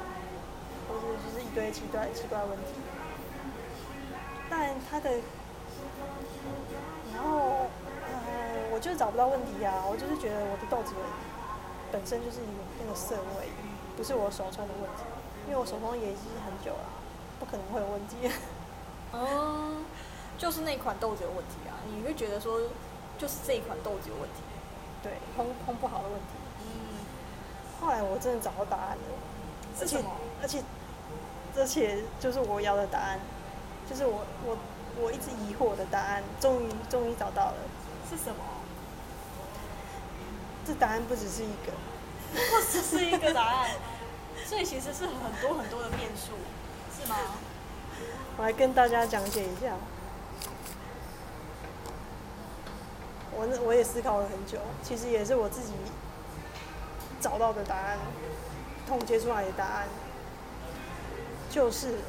[0.88, 2.74] 或者就是一堆奇怪奇怪问题。
[4.50, 5.12] 但他的，
[7.14, 7.68] 然后，
[8.10, 9.86] 呃，我就是找不到问题啊。
[9.88, 10.96] 我就是觉得我的豆子
[11.92, 13.48] 本身就是有那个涩味，
[13.96, 15.04] 不是我手冲的问题，
[15.46, 16.90] 因为我手冲也已经很久了，
[17.40, 18.26] 不可能会有问题。
[19.14, 19.78] 哦，
[20.40, 21.76] 就是那款豆子有问题啊！
[21.94, 22.62] 你会觉得说，
[23.18, 24.42] 就是这一款豆子有问题。
[25.04, 26.28] 对，烘烘不好的问题。
[26.64, 27.04] 嗯，
[27.82, 29.04] 后来我真的找到答案了，
[29.80, 30.12] 而且是什么？
[30.42, 30.64] 而且
[31.58, 33.20] 而且就是我要的答案，
[33.90, 34.58] 就是我我
[35.02, 37.58] 我一直疑惑的答案，终于终于找到了。
[38.10, 38.42] 是什么？
[40.66, 41.74] 这答案不只是一个，
[42.32, 43.72] 不只是一个答案，
[44.46, 46.32] 所以其实是很多很多的变数，
[46.98, 47.18] 是吗？
[48.38, 49.76] 我来跟大家讲解一下。
[53.40, 55.72] 我那我也思考了很久，其实也是我自己
[57.22, 57.98] 找到的答案，
[58.86, 59.88] 统结出来的答案，
[61.50, 62.00] 就是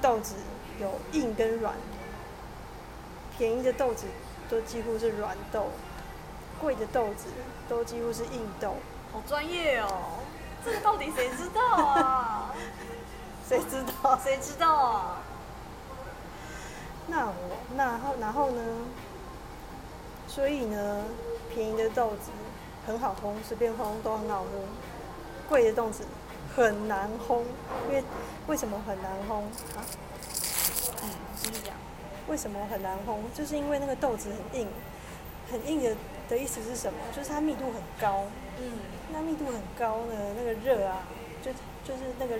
[0.00, 0.34] 豆子
[0.80, 1.74] 有硬跟软，
[3.38, 4.06] 便宜的豆子
[4.50, 5.68] 都几乎是软豆，
[6.60, 7.28] 贵的豆子
[7.68, 8.74] 都几乎是硬豆。
[9.12, 10.18] 好专业哦，
[10.64, 12.52] 这个到底谁知道啊？
[13.48, 14.18] 谁知道？
[14.18, 15.22] 谁知道啊？
[17.06, 18.62] 那我那后然后呢？
[20.34, 21.04] 所以呢，
[21.52, 22.30] 便宜的豆子
[22.86, 24.48] 很好烘，随便烘都很好喝。
[25.46, 26.04] 贵的豆子
[26.56, 27.42] 很难烘，
[27.90, 28.02] 因为
[28.46, 29.42] 为什么很难烘
[29.76, 29.84] 啊？
[31.02, 31.74] 嗯，继续讲。
[32.28, 33.18] 为什么很难烘？
[33.34, 34.66] 就是因为那个豆子很硬，
[35.50, 35.94] 很硬的
[36.30, 36.98] 的意思是什么？
[37.14, 38.24] 就是它密度很高。
[38.58, 38.72] 嗯，
[39.12, 41.02] 那密度很高呢，那个热啊，
[41.42, 41.52] 就
[41.84, 42.38] 就是那个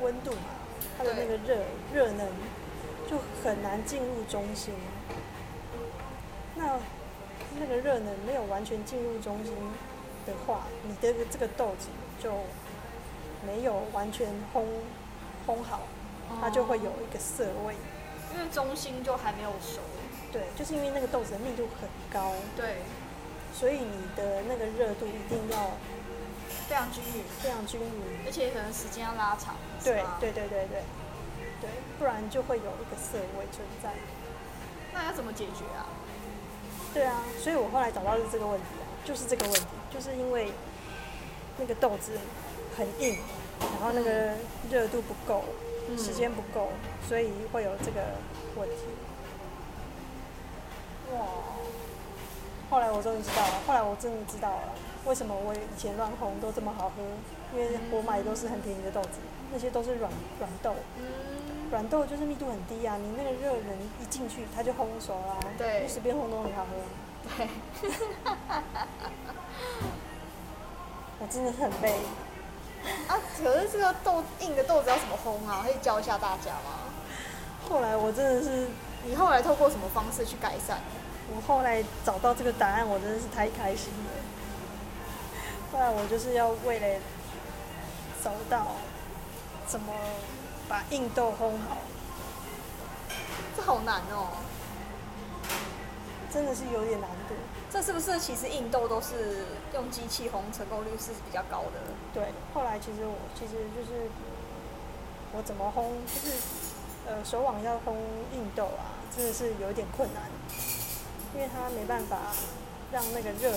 [0.00, 0.62] 温度嘛，
[0.96, 1.58] 它的那个热
[1.92, 2.28] 热能
[3.10, 4.72] 就很难进入中心。
[6.54, 6.78] 那
[7.58, 9.54] 那个热能没有完全进入中心
[10.26, 11.88] 的话，你的这个豆子
[12.22, 12.32] 就
[13.46, 14.64] 没有完全烘
[15.46, 15.80] 烘好，
[16.40, 17.74] 它就会有一个涩味。
[18.34, 19.80] 因为中心就还没有熟。
[20.32, 22.76] 对，就是因为那个豆子的密度很高，对，
[23.52, 25.72] 所以你的那个热度一定要
[26.66, 28.24] 非常均匀，非常均匀。
[28.24, 29.54] 而且可能时间要拉长。
[29.84, 30.82] 对对对对对
[31.60, 33.92] 对，不然就会有一个涩味存在。
[34.94, 35.84] 那要怎么解决啊？
[36.94, 40.52] 对啊，所以我后来找到是这个问题啊，就是这个问题，就是因为
[41.58, 42.12] 那个豆子
[42.76, 43.18] 很硬，
[43.60, 44.34] 然后那个
[44.70, 45.44] 热度不够，
[45.88, 45.98] 嗯。
[45.98, 46.68] 时间不够，
[47.08, 48.00] 所以会有这个
[48.56, 48.76] 问题。
[51.12, 51.26] 哇！
[52.70, 54.72] 后来我终于知道了，后来我真的知道了，
[55.04, 57.02] 为什么我以前乱烘都这么好喝，
[57.52, 59.18] 因为我买的都是很便宜的豆子，
[59.52, 66.76] 那些都是软软豆，嗯，软豆就是密度很低啊，你那个热能一进去它就烘熟啦、对你随便烘都很好喝。
[67.24, 67.48] 对，
[71.18, 71.94] 我真的很累。
[73.08, 75.62] 啊，可是这个豆硬的豆子要怎么烘啊？
[75.64, 76.78] 可以教一下大家吗？
[77.66, 78.68] 后来我真的是，
[79.06, 80.76] 你后来透过什么方式去改善？
[81.34, 84.10] 我后来找到这个答案，我真的是太开心了。
[85.72, 87.00] 后来我就是要为了
[88.22, 88.72] 找到
[89.66, 89.94] 怎么
[90.72, 91.76] 把硬豆烘好，
[93.54, 94.38] 这好难哦。
[96.32, 97.34] 真的是有点难度。
[97.70, 99.44] 这是不是其实硬豆都是
[99.74, 101.78] 用机器烘，成功率是比较高的？
[102.14, 104.08] 对，后来其实我其实就是
[105.34, 106.36] 我怎么烘，就是
[107.06, 107.92] 呃手网要烘
[108.32, 110.22] 硬豆啊，真的是有一点困难，
[111.34, 112.16] 因为它没办法
[112.90, 113.52] 让那个热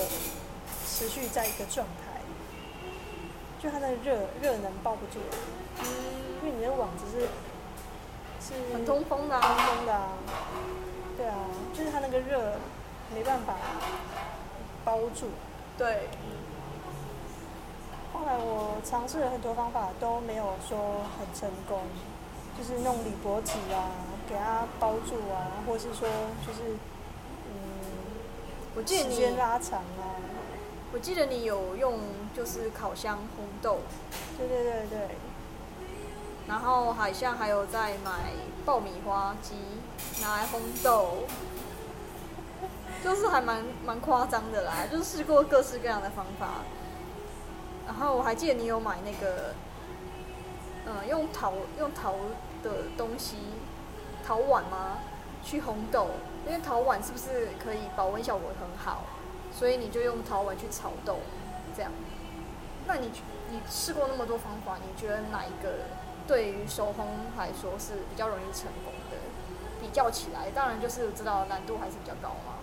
[0.86, 2.05] 持续在一个状态，
[3.62, 5.18] 就它的热热能抱不住，
[6.42, 7.26] 因为你的网子是
[8.40, 9.56] 是很通风的、通啊。
[9.56, 10.08] 风的啊，
[11.16, 11.36] 对啊，
[11.72, 12.52] 就是它那个热
[13.14, 13.54] 没办法
[14.84, 15.28] 包住。
[15.78, 16.08] 对，
[18.12, 20.78] 后来我尝试了很多方法，都没有说
[21.18, 21.80] 很成功，
[22.56, 23.90] 就是弄铝箔纸啊，
[24.28, 26.08] 给它包住啊，或是说
[26.46, 26.76] 就是
[27.48, 27.56] 嗯，
[28.76, 30.04] 我记得时间你，拉长啊，
[30.96, 31.98] 我记得你有用
[32.34, 33.80] 就是烤箱烘豆，
[34.38, 35.08] 对对对对，
[36.48, 38.32] 然后好像还有在买
[38.64, 39.56] 爆米花机
[40.22, 41.24] 拿来烘豆，
[43.04, 46.62] 就是还蛮蛮夸张的啦，就是试过各式各样的方法。
[47.86, 49.52] 然后我还记得你有买那个，
[50.86, 52.14] 嗯、用陶用陶
[52.62, 53.36] 的东西，
[54.26, 54.96] 陶碗吗？
[55.44, 56.08] 去烘豆，
[56.46, 59.04] 因为陶碗是不是可以保温效果很好？
[59.56, 61.20] 所以你就用陶碗去炒豆，
[61.74, 61.90] 这样。
[62.86, 63.10] 那你
[63.50, 65.86] 你试过那么多方法，你觉得哪一个
[66.26, 67.06] 对于手烘
[67.38, 69.16] 来说是比较容易成功的？
[69.80, 72.54] 比较起来，当然就是知道难度还是比较高嘛。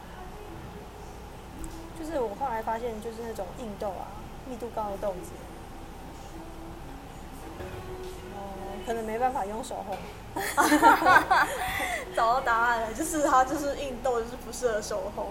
[1.97, 4.07] 就是我后来发现，就是那种硬豆啊，
[4.47, 5.31] 密度高的豆子，
[8.35, 8.37] 哦、
[8.85, 9.95] 可能没办法用手烘。
[12.15, 15.27] 找到答案了，就是它就是硬豆，就是不适合手烘。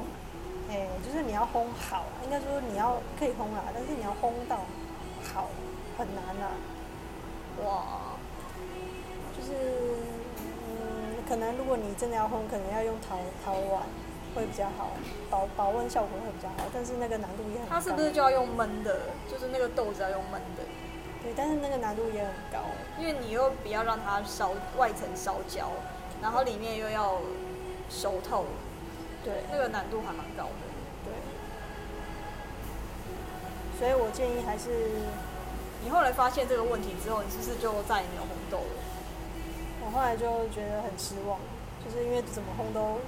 [0.73, 4.57] 哎、就是你要烘好啊，应该说你要可以烘啦，但是你要烘到
[5.23, 5.51] 好
[5.99, 6.57] 很难啦。
[7.62, 8.16] 哇，
[9.37, 9.53] 就是
[10.41, 13.83] 嗯，可能如果你真的要烘，可能要用陶陶碗
[14.35, 14.93] 会比较好，
[15.29, 17.75] 保保温效果会比较好，但是那个难度也很高。
[17.75, 19.01] 它是不是就要用焖的？
[19.31, 20.64] 就是那个豆子要用焖的，
[21.23, 22.61] 对，但是那个难度也很高。
[22.99, 25.68] 因为你又不要让它烧外层烧焦，
[26.23, 27.18] 然后里面又要
[27.91, 28.47] 熟透，
[29.25, 30.62] 对那个难度还蛮高的。
[31.05, 31.12] 对，
[33.79, 34.68] 所以我建议还是
[35.85, 38.83] 你后来发现这个问题之后，你是不是就再也没有红豆了？
[39.85, 41.39] 我后来就觉得很失望，
[41.85, 43.01] 就是因为怎么烘都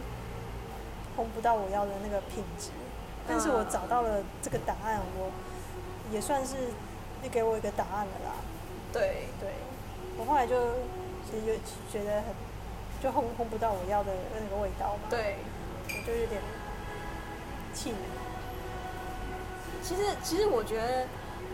[1.17, 2.71] 烘不到我要的那个品质。
[3.27, 5.31] 但是我找到了这个答案，我
[6.13, 6.57] 也算是
[7.23, 8.35] 你给我一个答案了啦。
[8.93, 9.49] 对，对，
[10.19, 10.55] 我后来就
[11.25, 11.55] 其实有
[11.91, 12.35] 觉得很，
[13.01, 15.37] 就烘烘不到我要的那个味道嘛。，对。
[15.89, 16.41] 我就有点
[17.73, 17.95] 气。
[19.83, 21.07] 其实，其实我觉得，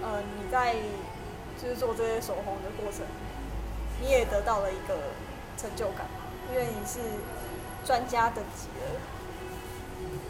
[0.03, 0.77] 呃，你在
[1.61, 3.05] 就是做这些手红的过程，
[4.01, 4.95] 你也得到了一个
[5.59, 6.07] 成就感，
[6.53, 7.01] 因为你是
[7.85, 9.01] 专家等级的，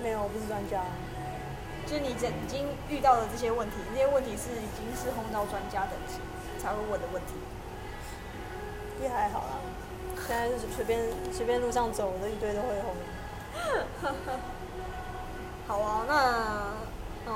[0.03, 0.83] 没有，我不是专家。
[1.87, 2.15] 就是你已
[2.49, 6.21] 经遇到了这些问题，这些问题是已经是轰到专家等级
[6.63, 7.35] 才会问的问题。
[9.03, 9.61] 也还好啦，
[10.27, 11.01] 现在就是随便
[11.33, 12.97] 随便路上走的一堆都会烘。
[15.67, 16.73] 好啊，那
[17.27, 17.33] 嗯，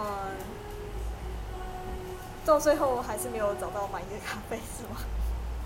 [2.45, 4.97] 到最后还是没有找到满意的咖啡是吗？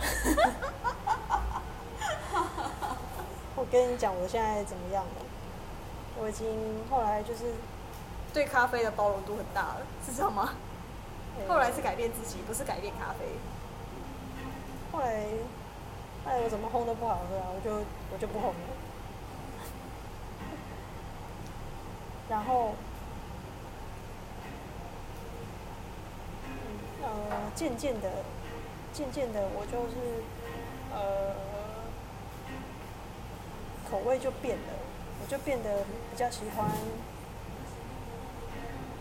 [3.56, 5.10] 我跟你讲，我现在怎么样了？
[6.20, 6.46] 我已经
[6.90, 7.44] 后来就是
[8.32, 10.50] 对咖啡的包容度很大了，是这样吗？
[11.40, 13.24] 呃后来是改变自己，不是改变咖啡。
[14.92, 15.24] 后来
[16.24, 17.76] 后来我怎么烘都不好喝啊，我就
[18.12, 18.54] 我就不烘了。
[22.28, 22.74] 然后
[27.02, 28.10] 呃，渐渐的，
[28.92, 30.22] 渐渐的，我就是
[30.92, 31.34] 呃，
[33.90, 34.72] 口味就变了，
[35.22, 36.70] 我就变得比较喜欢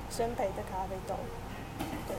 [0.09, 1.15] 生培的咖啡豆，
[2.07, 2.15] 对。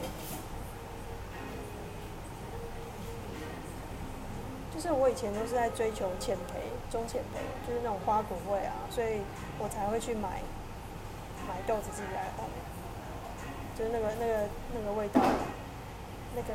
[4.74, 9.22] 就是我以前都是在追求浅培、中浅培，就是那种花果味啊，所以
[9.59, 10.40] 我才会去买
[11.66, 12.46] 豆子自己来烘，
[13.78, 15.20] 就是那个那个那个味道，
[16.34, 16.52] 那个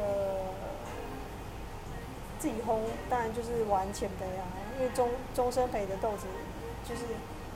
[2.39, 2.79] 自己烘，
[3.09, 4.43] 当然就是玩浅焙啊，
[4.77, 6.27] 因为中中深焙的豆子，
[6.87, 7.01] 就是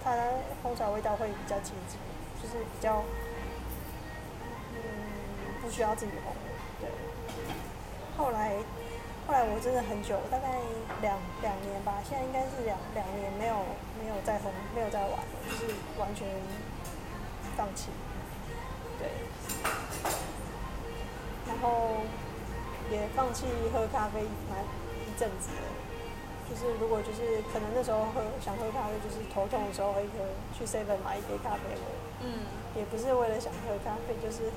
[0.04, 0.16] 它
[0.64, 2.00] 烘出来味道会比较接近，
[2.41, 3.04] 就是比较
[4.74, 4.80] 嗯
[5.62, 6.32] 不需要自己烘，
[6.80, 6.89] 对。
[8.18, 8.54] 后来
[9.28, 10.48] 后来我真的很久，大概
[11.02, 13.56] 两两年吧，现在应该是两两年没有
[14.02, 16.26] 没有再烘，没有再玩了，就是完全
[17.58, 17.89] 放弃。
[18.99, 19.10] 对，
[21.47, 22.05] 然后
[22.91, 24.64] 也放弃喝咖啡蛮
[25.03, 25.68] 一阵子了。
[26.47, 30.24] 就是如果就是可能那时候喝想喝咖啡，就是头痛的时候会喝，
[30.58, 31.84] 去 seven 买一杯咖啡喝，
[32.24, 34.49] 嗯，也不是为了想喝咖啡，就是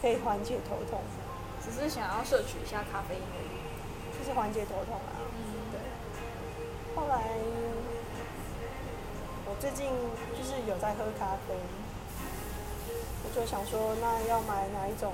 [0.00, 1.02] 可以缓解头痛，
[1.62, 3.52] 只是想要摄取一下咖啡因而已。
[4.16, 5.12] 就是缓解头痛啊。
[5.36, 5.76] 嗯，对。
[6.96, 7.20] 后来
[9.44, 9.92] 我最近
[10.32, 11.52] 就是有在喝咖啡，
[13.24, 15.12] 我就想说，那要买哪一种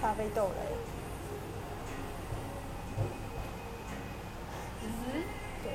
[0.00, 0.76] 咖啡豆嘞？
[4.82, 4.88] 嗯，
[5.62, 5.72] 对。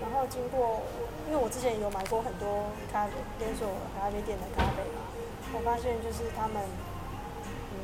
[0.00, 0.82] 然后经过，
[1.28, 3.68] 因为我之前有买过很多咖啡连锁
[4.00, 5.02] 咖啡店的咖啡嘛，
[5.52, 6.62] 我发现就是他们，
[7.72, 7.76] 嗯，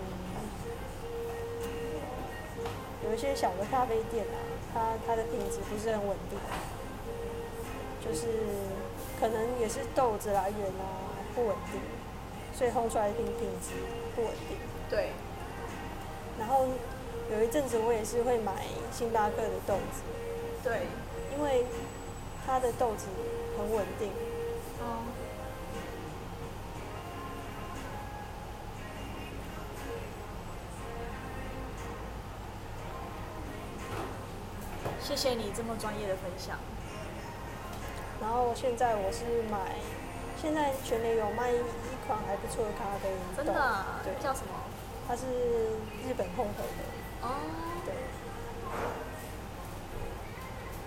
[3.04, 4.36] 有一些小的咖啡店啊，
[4.72, 6.38] 它它的品质不是很稳定，
[8.00, 8.26] 就是
[9.20, 11.80] 可能也是豆子来源啊不稳定，
[12.56, 13.74] 所以烘出来的品品质
[14.14, 14.56] 不稳定。
[14.88, 15.10] 对，
[16.38, 16.66] 然后
[17.30, 20.00] 有一阵子我也是会买星巴克的豆子，
[20.64, 20.86] 对，
[21.36, 21.66] 因为
[22.46, 23.08] 它的豆子
[23.58, 24.10] 很稳定。
[24.80, 25.04] 哦，
[34.98, 36.58] 谢谢你这么专业的分享。
[38.18, 39.76] 然后现在我是买，
[40.40, 44.52] 现在全联有卖一一款还不错的咖啡豆，真的啊、对，叫什么？
[45.08, 45.22] 它是
[46.06, 46.82] 日本烘焙的，
[47.22, 47.28] 哦，
[47.84, 47.94] 对，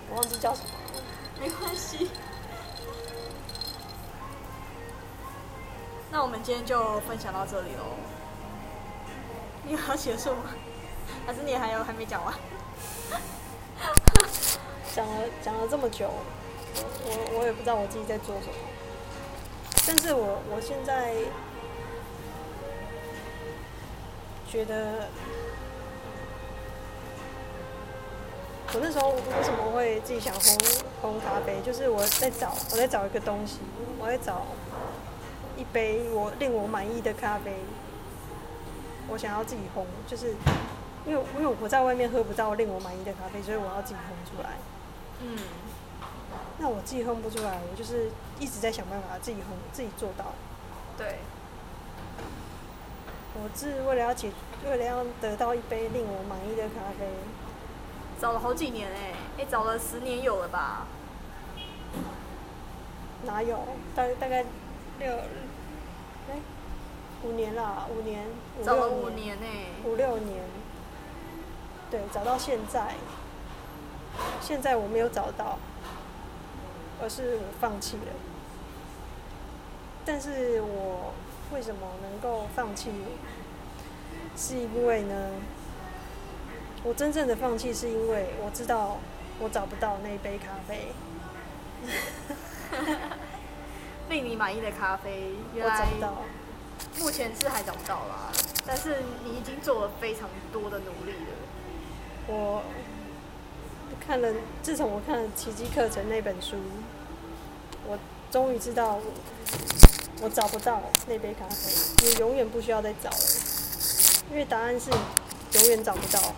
[0.09, 1.03] 我忘记叫什么了。
[1.39, 2.09] 没关系。
[6.11, 7.95] 那我们今天就分享到这里喽。
[9.63, 10.43] 你有要结束吗？
[11.25, 12.33] 还是你还有还没讲完？
[14.93, 18.53] 讲了讲了这么久，我我我也不知道我自己在做什么，
[19.87, 21.13] 但是我我现在
[24.47, 25.07] 觉得，
[28.73, 30.57] 我那时候为什么会自己想烘
[31.01, 33.59] 烘咖啡，就是我在找我在找一个东西，
[33.99, 34.45] 我在找
[35.57, 37.53] 一杯我令我满意的咖啡，
[39.07, 40.35] 我想要自己烘，就是
[41.05, 44.51] 因为因为我在外面喝不到令我满意的咖啡，所以我要自己烘出来。
[45.21, 45.37] 嗯，
[46.59, 50.25] 那我自己烘不出来，我就是一直在想办法自己烘，自己做到。
[50.97, 51.19] 对，
[53.33, 54.29] 我是为了要解，
[54.65, 57.07] 为了要得到一杯令我满意的咖啡，
[58.19, 60.85] 找了好几年哎、哎、找了十年有了吧？
[63.23, 63.57] 哪有？
[63.95, 64.43] 大大概
[64.99, 65.13] 六，
[66.29, 66.35] 哎、
[67.23, 68.25] 五年啦，五年，
[68.59, 70.43] 五找了六五年哎、五六年，
[71.89, 72.95] 对，找到现在，
[74.41, 75.57] 现在我没有找到，
[77.01, 78.13] 而是我放弃了。
[80.05, 81.13] 但是我
[81.53, 82.91] 为什么能够放弃？
[84.35, 85.31] 是因为呢，
[86.83, 88.97] 我真正的放弃是因为我知道
[89.39, 90.93] 我找不到那杯咖啡，
[94.09, 95.87] 令你满意的咖啡，原来。
[96.97, 98.31] 目前是还找不到啦，
[98.65, 101.35] 但是你已经做了非常多的努力了。
[102.27, 102.63] 我
[104.09, 104.27] 看了，
[104.63, 106.55] 自从我看了《奇迹课程》那本书，
[107.87, 107.95] 我
[108.31, 109.03] 终于知道我
[110.23, 111.71] 我找不到那杯咖啡，
[112.07, 113.17] 你永远不需要再找了，
[114.31, 116.33] 因为答案是永远找不到。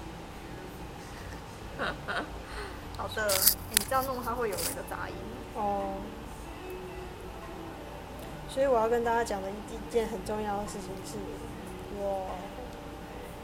[2.97, 3.31] 好的，
[3.69, 5.15] 你这样弄它会有那个杂音。
[5.55, 5.93] 哦，
[8.49, 11.17] 所以我要跟大家讲的一一件很重要的事情是，
[11.97, 12.35] 我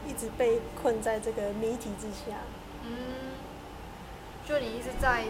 [0.06, 2.36] 一直被困在这个谜题之下。
[2.84, 3.27] 嗯，
[4.48, 5.24] 就你一直在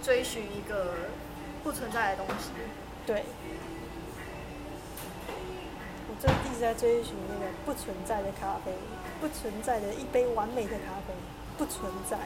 [0.00, 0.94] 追寻一个
[1.64, 2.50] 不存在的东西。
[3.04, 3.24] 对，
[6.08, 8.72] 我就一直在追寻那个不存在的咖啡，
[9.20, 11.12] 不存在的一杯完美的咖啡，
[11.58, 12.16] 不存在。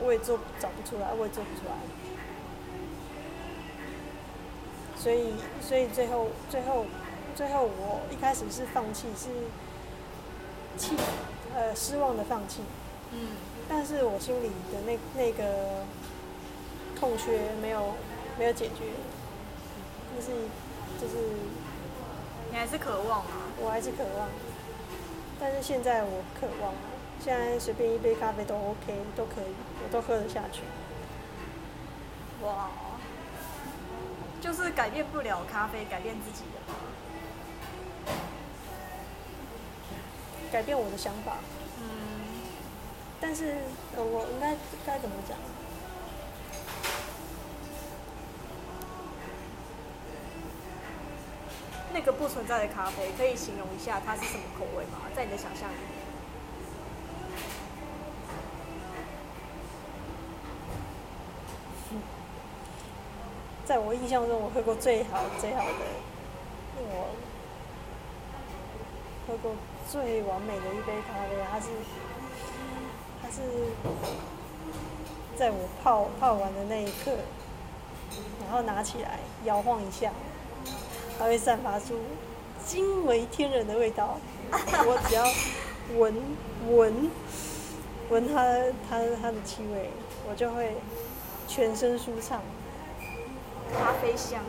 [0.00, 1.74] 我也做找不出来，我也做不出来。
[4.94, 5.32] 所以，
[5.62, 6.84] 所以最后，最后，
[7.34, 9.30] 最后，我一开始是放弃，是
[10.76, 10.94] 气，
[11.54, 12.60] 呃，失望的放弃。
[13.12, 13.28] 嗯，
[13.68, 15.84] 但是我心里的那那个
[17.00, 17.94] 空缺没有
[18.38, 18.84] 没有解决，
[20.16, 20.30] 就是
[21.00, 21.16] 就是
[22.50, 23.48] 你还是渴望啊。
[23.60, 24.28] 我还是渴望，
[25.40, 26.72] 但是现在我渴望，
[27.18, 30.62] 现在随便一杯咖啡都 OK，都可以，我都喝得下去。
[32.44, 32.70] 哇，
[34.40, 38.12] 就是改变不了咖啡，改变自己的？
[40.52, 41.57] 改变我的想法，嗯，
[43.20, 43.56] 但是
[43.96, 44.54] 呃，我应该
[44.86, 45.36] 该怎么讲？
[51.92, 54.98] 那个不存在的咖啡，可以形容一下它是什么口味吗？
[55.16, 55.98] 在你的想象里面。
[63.64, 65.84] 在我印象中，我喝过最好最好的，
[66.76, 67.10] 我
[69.26, 69.52] 喝过
[69.90, 71.66] 最完美的一杯咖啡，它是
[73.30, 73.42] 是
[75.36, 77.12] 在我泡泡完的那一刻，
[78.44, 80.10] 然后拿起来摇晃一下，
[81.18, 82.00] 它会散发出
[82.66, 84.18] 惊为天人的味道。
[84.50, 85.24] 我只要
[85.98, 86.14] 闻
[86.68, 87.10] 闻
[88.10, 88.42] 闻它
[88.88, 89.90] 它它的气味，
[90.28, 90.74] 我就会
[91.46, 92.40] 全身舒畅。
[93.78, 94.42] 咖啡香，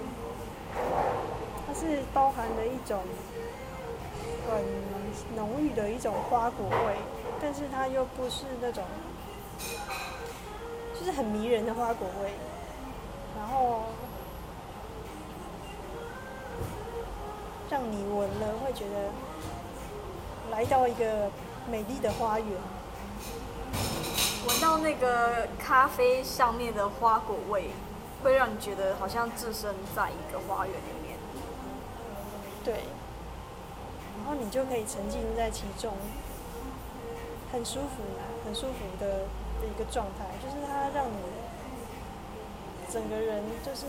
[1.67, 2.99] 它是包含了一种
[4.49, 4.63] 很
[5.35, 6.95] 浓郁的一种花果味，
[7.41, 8.83] 但是它又不是那种，
[10.97, 12.33] 就是很迷人的花果味，
[13.37, 13.85] 然后
[17.69, 19.09] 让你闻了会觉得
[20.51, 21.31] 来到一个
[21.71, 22.47] 美丽的花园。
[24.47, 27.69] 闻到那个咖啡上面的花果味，
[28.23, 31.17] 会让你觉得好像置身在一个花园里面。
[32.63, 32.73] 对，
[34.17, 35.93] 然后你就可以沉浸在其中，
[37.51, 38.03] 很舒服，
[38.45, 39.25] 很舒服的
[39.59, 41.17] 的一个状态，就是它让你
[42.91, 43.85] 整个人就是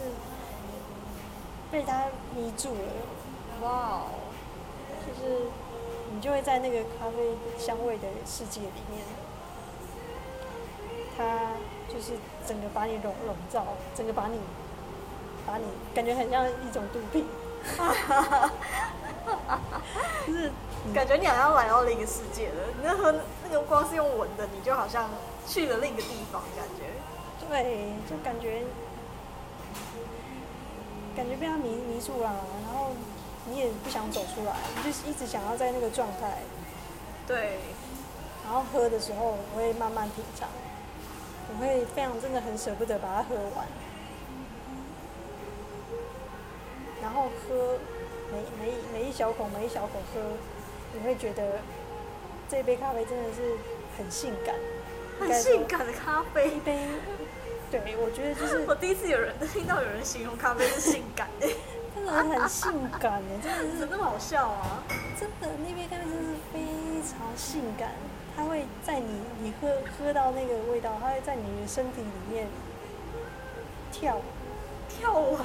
[1.70, 2.80] 被它迷住了，
[3.62, 4.10] 哇哦，
[5.06, 5.42] 就是
[6.12, 9.04] 你就会在那个咖啡香味的世界里面，
[11.16, 11.52] 它
[11.88, 12.14] 就是
[12.46, 14.38] 整个把你笼笼罩，整个把你
[15.46, 17.26] 把你感觉很像一种毒品。
[20.26, 22.66] 就是你感觉你好像来到另一个世界了。
[22.76, 23.14] 你那喝
[23.44, 25.08] 那个光是用闻的，你就好像
[25.46, 26.90] 去了另一个地方，感觉。
[27.48, 28.62] 对，就感觉
[31.16, 32.92] 感觉被他迷迷住了，然后
[33.46, 36.38] 你也不想走出来，你就是一直想要在那个状态。
[37.26, 37.58] 对，
[38.44, 40.48] 然后喝的时候，我会慢慢品尝，
[41.52, 43.66] 我会非常真的很舍不得把它喝完。
[47.02, 47.78] 然后喝
[48.30, 50.20] 每每每一小口每一小口喝，
[50.92, 51.58] 你会觉得
[52.48, 53.56] 这杯咖啡真的是
[53.96, 54.54] 很性感，
[55.20, 56.60] 很性感的咖啡一。
[56.60, 56.86] 杯，
[57.70, 61.46] 对我觉得就是 我第一次有人听到有人形容咖啡是性感的，
[61.94, 64.82] 真的很性感哎， 真的是那么好笑啊！
[65.18, 66.60] 真的那杯咖啡真的是非
[67.06, 67.92] 常性感，
[68.36, 69.68] 它会在你你喝
[69.98, 72.48] 喝到那个味道，它会在你的身体里面
[73.92, 74.22] 跳舞。
[74.88, 75.38] 跳舞。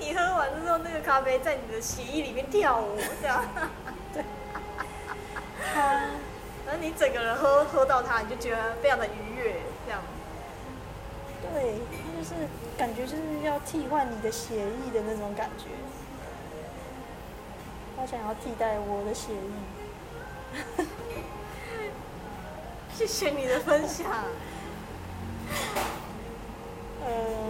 [0.00, 3.44] 你喝完之后，那个咖啡在你的血液里面跳舞，这样，
[4.12, 4.22] 对
[6.66, 9.56] 然后你整个人喝喝到它，你就觉得非常的愉悦，
[9.86, 10.00] 这样。
[11.40, 12.34] 对，它就是
[12.76, 15.64] 感觉就是要替换你的血液的那种感觉。
[17.96, 19.40] 它想要替代我的血液。
[22.94, 24.06] 谢谢你的分享。
[27.06, 27.08] 嗯，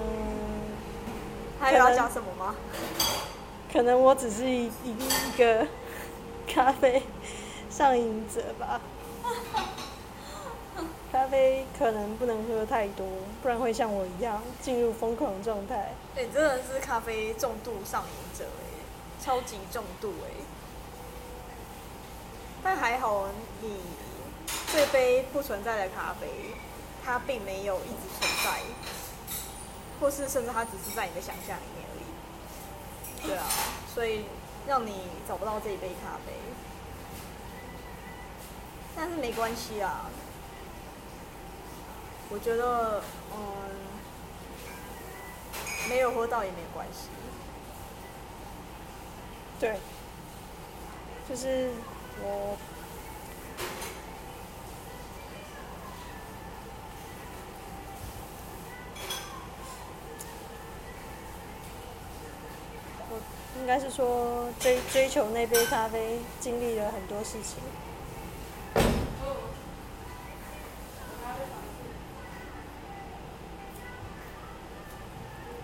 [1.68, 2.54] 还有要讲什么吗？
[3.70, 5.66] 可能我只是一一一个
[6.46, 7.02] 咖啡
[7.68, 8.80] 上瘾者吧。
[11.12, 13.06] 咖啡可能不能喝太多，
[13.42, 15.92] 不然会像我一样进入疯狂状态。
[16.14, 18.64] 对，你真的是咖啡重度上瘾者哎，
[19.22, 20.30] 超级重度哎。
[22.62, 23.26] 但还好，
[23.60, 23.80] 你
[24.72, 26.28] 这杯不存在的咖啡，
[27.04, 28.60] 它并没有一直存在。
[30.00, 33.26] 或是甚至它只是在你的想象里面而已。
[33.26, 33.44] 对啊，
[33.94, 34.24] 所以
[34.66, 36.32] 让你找不到这一杯咖啡，
[38.96, 40.10] 但是没关系啊。
[42.30, 43.02] 我觉得，
[43.32, 43.38] 嗯，
[45.88, 47.08] 没有喝到也没关系。
[49.58, 49.78] 对，
[51.28, 51.70] 就是
[52.22, 52.56] 我。
[63.60, 67.58] 应该是说追追求那杯咖啡，经历了很多事情。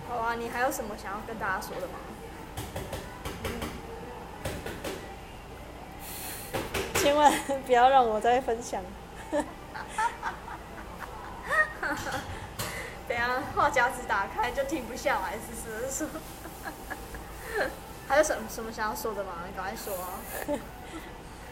[0.08, 1.94] 好啊，你还有什么想要跟大家说的吗？
[7.00, 7.32] 千万
[7.66, 8.82] 不要让我再分享。
[13.06, 17.70] 等下话匣子打开就停不下来，是不是？
[18.06, 19.32] 还有什么什么想要说的吗？
[19.46, 19.94] 你赶快说。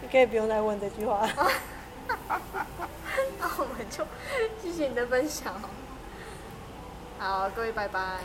[0.02, 1.28] 你可以不用再问这句话。
[3.38, 4.04] 那我们就
[4.60, 5.54] 谢谢你的分享。
[7.18, 8.18] 好各位拜拜。